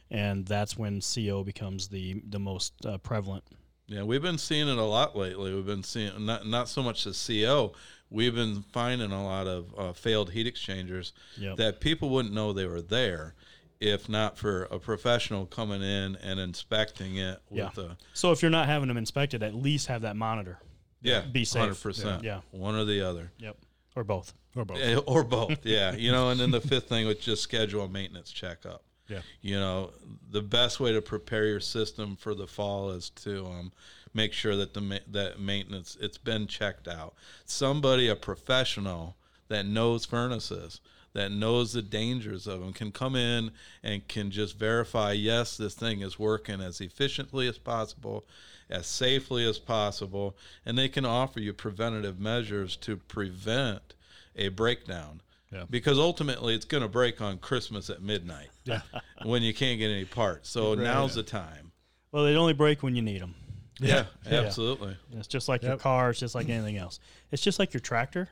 and 0.10 0.46
that's 0.46 0.78
when 0.78 1.02
CO 1.02 1.44
becomes 1.44 1.90
the 1.90 2.22
the 2.30 2.40
most 2.40 2.74
uh, 2.86 2.98
prevalent. 3.00 3.44
Yeah, 3.88 4.04
we've 4.04 4.22
been 4.22 4.38
seeing 4.38 4.70
it 4.70 4.78
a 4.78 4.84
lot 4.84 5.14
lately. 5.14 5.54
We've 5.54 5.66
been 5.66 5.84
seeing 5.84 6.26
not 6.26 6.48
not 6.48 6.70
so 6.70 6.82
much 6.82 7.04
the 7.04 7.12
CO. 7.44 7.74
We've 8.10 8.34
been 8.34 8.62
finding 8.72 9.12
a 9.12 9.26
lot 9.26 9.46
of 9.46 9.74
uh, 9.78 9.92
failed 9.92 10.32
heat 10.32 10.48
exchangers 10.48 11.12
Yep. 11.38 11.58
that 11.58 11.82
people 11.82 12.10
wouldn't 12.12 12.34
know 12.34 12.54
they 12.54 12.66
were 12.68 12.82
there, 12.82 13.36
if 13.82 14.08
not 14.08 14.38
for 14.38 14.64
a 14.72 14.80
professional 14.80 15.46
coming 15.48 15.82
in 15.82 16.16
and 16.24 16.40
inspecting 16.40 17.18
it 17.18 17.42
Yeah. 17.52 17.72
a 17.76 17.98
So 18.14 18.32
if 18.32 18.42
you're 18.42 18.52
not 18.52 18.68
having 18.68 18.88
them 18.88 18.96
inspected, 18.98 19.44
at 19.44 19.54
least 19.54 19.88
have 19.88 20.04
that 20.04 20.16
monitor. 20.16 20.60
Yeah, 21.04 21.22
Be 21.22 21.46
safe. 21.46 21.60
hundred 21.62 21.82
percent, 21.82 22.24
Yeah. 22.24 22.42
one 22.52 22.76
or 22.76 22.86
the 22.86 23.02
other. 23.02 23.32
Yep, 23.38 23.58
or 23.96 24.04
both. 24.04 24.34
Or 24.56 24.66
both. 24.66 24.78
Eh, 24.80 24.96
or 25.08 25.24
both 25.24 25.60
yeah 25.66 25.94
you 25.96 26.12
know 26.12 26.30
and 26.30 26.40
then 26.40 26.52
the 26.52 26.62
fifth 26.62 26.88
thing 26.88 27.08
was 27.08 27.18
just 27.18 27.42
schedule 27.42 27.84
a 27.86 27.90
maintenance 27.90 28.32
checkup 28.32 28.84
Yeah. 29.10 29.22
you 29.42 29.56
know 29.60 29.92
the 30.30 30.44
best 30.44 30.80
way 30.80 30.92
to 30.94 31.02
prepare 31.02 31.46
your 31.48 31.60
system 31.60 32.16
for 32.16 32.36
the 32.36 32.46
fall 32.46 32.92
is 32.92 33.10
to 33.26 33.46
um, 33.48 33.72
make 34.14 34.32
sure 34.32 34.56
that 34.56 34.76
the 34.76 34.82
ma- 34.82 35.06
that 35.10 35.40
maintenance 35.40 35.98
it's 36.00 36.20
been 36.20 36.46
checked 36.46 36.88
out 36.88 37.16
somebody 37.46 38.08
a 38.10 38.16
professional 38.16 39.18
that 39.48 39.66
knows 39.66 40.06
furnaces 40.06 40.82
that 41.14 41.32
knows 41.32 41.74
the 41.74 41.82
dangers 41.82 42.48
of 42.48 42.60
them 42.60 42.74
can 42.74 42.92
come 42.92 43.16
in 43.16 43.52
and 43.84 44.08
can 44.08 44.32
just 44.32 44.58
verify 44.58 45.12
yes 45.12 45.58
this 45.58 45.74
thing 45.76 46.02
is 46.02 46.18
working 46.20 46.60
as 46.62 46.82
efficiently 46.82 47.48
as 47.48 47.58
possible 47.58 48.26
as 48.70 48.88
safely 48.88 49.48
as 49.48 49.60
possible 49.60 50.36
and 50.66 50.78
they 50.78 50.90
can 50.90 51.06
offer 51.06 51.40
you 51.40 51.54
preventative 51.54 52.20
measures 52.20 52.76
to 52.78 52.98
prevent 52.98 53.94
a 54.36 54.48
breakdown. 54.50 55.22
Yeah. 55.52 55.66
Because 55.70 56.00
ultimately, 56.00 56.56
it's 56.56 56.66
going 56.66 56.82
to 56.82 56.90
break 56.90 57.22
on 57.22 57.38
Christmas 57.38 57.92
at 57.92 58.02
midnight 58.02 58.50
Yeah. 58.66 58.82
when 59.24 59.44
you 59.44 59.54
can't 59.54 59.78
get 59.78 59.92
any 59.92 60.06
parts. 60.06 60.50
So 60.50 60.70
Right. 60.74 60.80
now's 60.84 61.14
the 61.14 61.22
time. 61.22 61.72
Well, 62.12 62.24
they 62.24 62.36
only 62.36 62.54
break 62.54 62.82
when 62.82 62.96
you 62.96 63.04
need 63.04 63.22
them. 63.22 63.36
Yeah, 63.80 64.06
Yeah. 64.26 64.40
absolutely. 64.42 64.98
It's 65.12 65.28
just 65.28 65.48
like 65.48 65.62
your 65.62 65.74
Yep. 65.74 65.80
car. 65.82 66.10
It's 66.10 66.20
just 66.20 66.34
like 66.34 66.50
anything 66.50 66.78
else. 66.78 67.00
It's 67.32 67.44
just 67.44 67.60
like 67.60 67.72
your 67.74 67.82
tractor. 67.82 68.30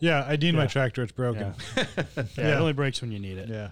Yeah, 0.00 0.24
I 0.26 0.36
need 0.36 0.54
my 0.54 0.66
tractor. 0.66 1.02
It's 1.02 1.12
broken. 1.12 1.54
Yeah. 1.76 1.84
yeah, 1.96 2.04
Yeah. 2.36 2.48
It 2.48 2.60
only 2.60 2.72
breaks 2.72 3.00
when 3.00 3.12
you 3.12 3.18
need 3.20 3.38
it. 3.38 3.48
Yeah. 3.48 3.68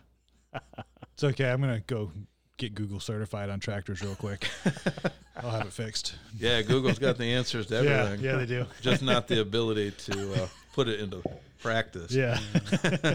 it's 1.13 1.25
okay. 1.25 1.51
I'm 1.51 1.61
gonna 1.61 1.81
go 1.87 2.13
get 2.57 2.75
Google 2.75 3.01
certified 3.01 3.51
on 3.51 3.59
tractors 3.61 4.03
real 4.03 4.15
quick. 4.15 4.49
I'll 5.37 5.51
have 5.51 5.67
it 5.67 5.73
fixed. 5.73 6.15
Yeah, 6.39 6.61
Google's 6.63 6.99
got 6.99 7.17
the 7.19 7.25
answers 7.25 7.67
to 7.67 7.75
Yeah, 7.85 7.91
everything. 8.05 8.25
yeah, 8.25 8.37
they 8.37 8.47
do. 8.47 8.67
Just 8.83 9.03
not 9.03 9.27
the 9.29 9.41
ability 9.41 9.91
to 9.93 10.43
uh, 10.45 10.49
put 10.75 10.87
it 10.89 11.01
into 11.01 11.23
practice. 11.63 12.13
Yeah, 12.13 12.39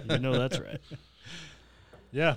You 0.10 0.17
know 0.19 0.38
that's 0.38 0.60
right. 0.60 0.81
yeah. 2.12 2.36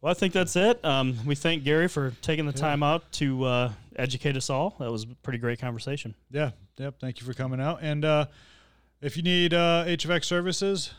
Well, 0.00 0.10
I 0.10 0.14
think 0.14 0.32
that's 0.32 0.56
it. 0.56 0.84
Um, 0.84 1.16
we 1.24 1.36
thank 1.36 1.62
Gary 1.62 1.86
for 1.88 2.12
taking 2.22 2.44
the 2.46 2.52
Yeah. 2.52 2.58
time 2.60 2.82
out 2.82 3.10
to 3.12 3.44
uh, 3.44 3.72
educate 3.94 4.36
us 4.36 4.50
all. 4.50 4.74
That 4.80 4.90
was 4.90 5.04
a 5.04 5.08
pretty 5.22 5.38
great 5.38 5.60
conversation. 5.60 6.14
Yeah. 6.30 6.50
Yep. 6.78 6.96
Thank 7.00 7.20
you 7.20 7.26
for 7.26 7.34
coming 7.34 7.60
out. 7.60 7.78
And 7.82 8.04
uh, 8.04 8.26
if 9.02 9.16
you 9.16 9.22
need 9.22 9.52
uh, 9.52 9.84
HVAC 9.86 10.24
services, 10.24 10.94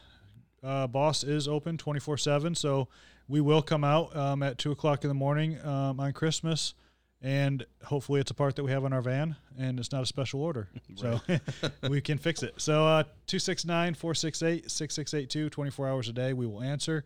uh, 0.61 0.87
Boss 0.87 1.23
is 1.23 1.47
open 1.47 1.77
24 1.77 2.17
7. 2.17 2.53
So 2.55 2.89
we 3.27 3.41
will 3.41 3.61
come 3.61 3.83
out 3.83 4.15
um, 4.15 4.43
at 4.43 4.57
2 4.57 4.71
o'clock 4.71 5.03
in 5.03 5.07
the 5.07 5.15
morning 5.15 5.59
um, 5.65 5.99
on 5.99 6.13
Christmas. 6.13 6.73
And 7.21 7.65
hopefully 7.85 8.19
it's 8.19 8.31
a 8.31 8.33
part 8.33 8.57
that 8.57 8.65
we 8.65 8.71
have 8.71 8.83
on 8.83 8.91
our 8.91 9.01
van 9.01 9.37
and 9.57 9.79
it's 9.79 9.93
not 9.93 10.03
a 10.03 10.05
special 10.05 10.41
order. 10.41 10.67
So 10.95 11.21
we 11.89 12.01
can 12.01 12.17
fix 12.17 12.43
it. 12.43 12.53
So 12.57 12.85
uh, 12.85 13.03
269 13.27 13.95
468 13.95 14.69
6682, 14.69 15.49
24 15.49 15.87
hours 15.87 16.09
a 16.09 16.13
day, 16.13 16.33
we 16.33 16.45
will 16.45 16.61
answer. 16.61 17.05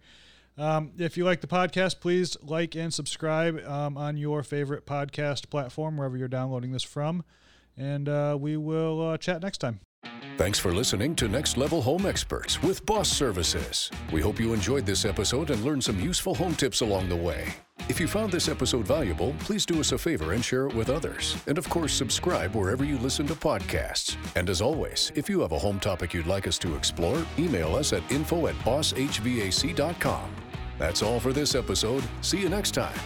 Um, 0.58 0.92
if 0.98 1.18
you 1.18 1.24
like 1.24 1.42
the 1.42 1.48
podcast, 1.48 2.00
please 2.00 2.36
like 2.42 2.76
and 2.76 2.92
subscribe 2.92 3.64
um, 3.66 3.96
on 3.96 4.18
your 4.18 4.42
favorite 4.42 4.88
podcast 4.88 5.52
platform, 5.52 5.98
wherever 5.98 6.18
you're 6.18 6.28
downloading 6.28 6.72
this 6.72 6.84
from. 6.84 7.24
And 7.78 8.10
uh, 8.10 8.36
we 8.40 8.58
will 8.58 9.10
uh, 9.10 9.18
chat 9.18 9.44
next 9.44 9.60
time. 9.60 9.80
Thanks 10.38 10.60
for 10.60 10.72
listening 10.72 11.16
to 11.16 11.28
Next 11.28 11.58
Level 11.58 11.82
Home 11.82 12.06
Experts 12.06 12.62
with 12.62 12.86
Boss 12.86 13.10
Services. 13.10 13.90
We 14.12 14.22
hope 14.22 14.40
you 14.40 14.54
enjoyed 14.54 14.86
this 14.86 15.04
episode 15.04 15.50
and 15.50 15.66
learned 15.66 15.84
some 15.84 16.00
useful 16.00 16.36
home 16.36 16.54
tips 16.54 16.82
along 16.82 17.10
the 17.10 17.16
way. 17.16 17.56
If 17.90 18.00
you 18.00 18.08
found 18.08 18.32
this 18.32 18.48
episode 18.48 18.86
valuable, 18.86 19.34
please 19.40 19.66
do 19.66 19.80
us 19.80 19.94
a 19.94 19.98
favor 19.98 20.34
and 20.34 20.46
share 20.46 20.68
it 20.68 20.76
with 20.76 20.92
others. 20.92 21.36
And 21.48 21.58
of 21.58 21.68
course, 21.70 21.92
subscribe 21.92 22.54
wherever 22.54 22.84
you 22.84 23.00
listen 23.00 23.26
to 23.28 23.34
podcasts. 23.34 24.16
And 24.36 24.48
as 24.48 24.62
always, 24.62 25.12
if 25.16 25.28
you 25.28 25.40
have 25.40 25.54
a 25.54 25.58
home 25.58 25.80
topic 25.80 26.14
you'd 26.14 26.28
like 26.28 26.46
us 26.46 26.60
to 26.60 26.76
explore, 26.76 27.26
email 27.40 27.76
us 27.76 27.92
at 27.92 28.04
info 28.12 28.46
at 28.46 28.56
bosshvac.com. 28.60 30.30
That's 30.78 31.02
all 31.02 31.20
for 31.20 31.34
this 31.34 31.56
episode. 31.56 32.04
See 32.22 32.40
you 32.40 32.50
next 32.50 32.76
time. 32.76 33.00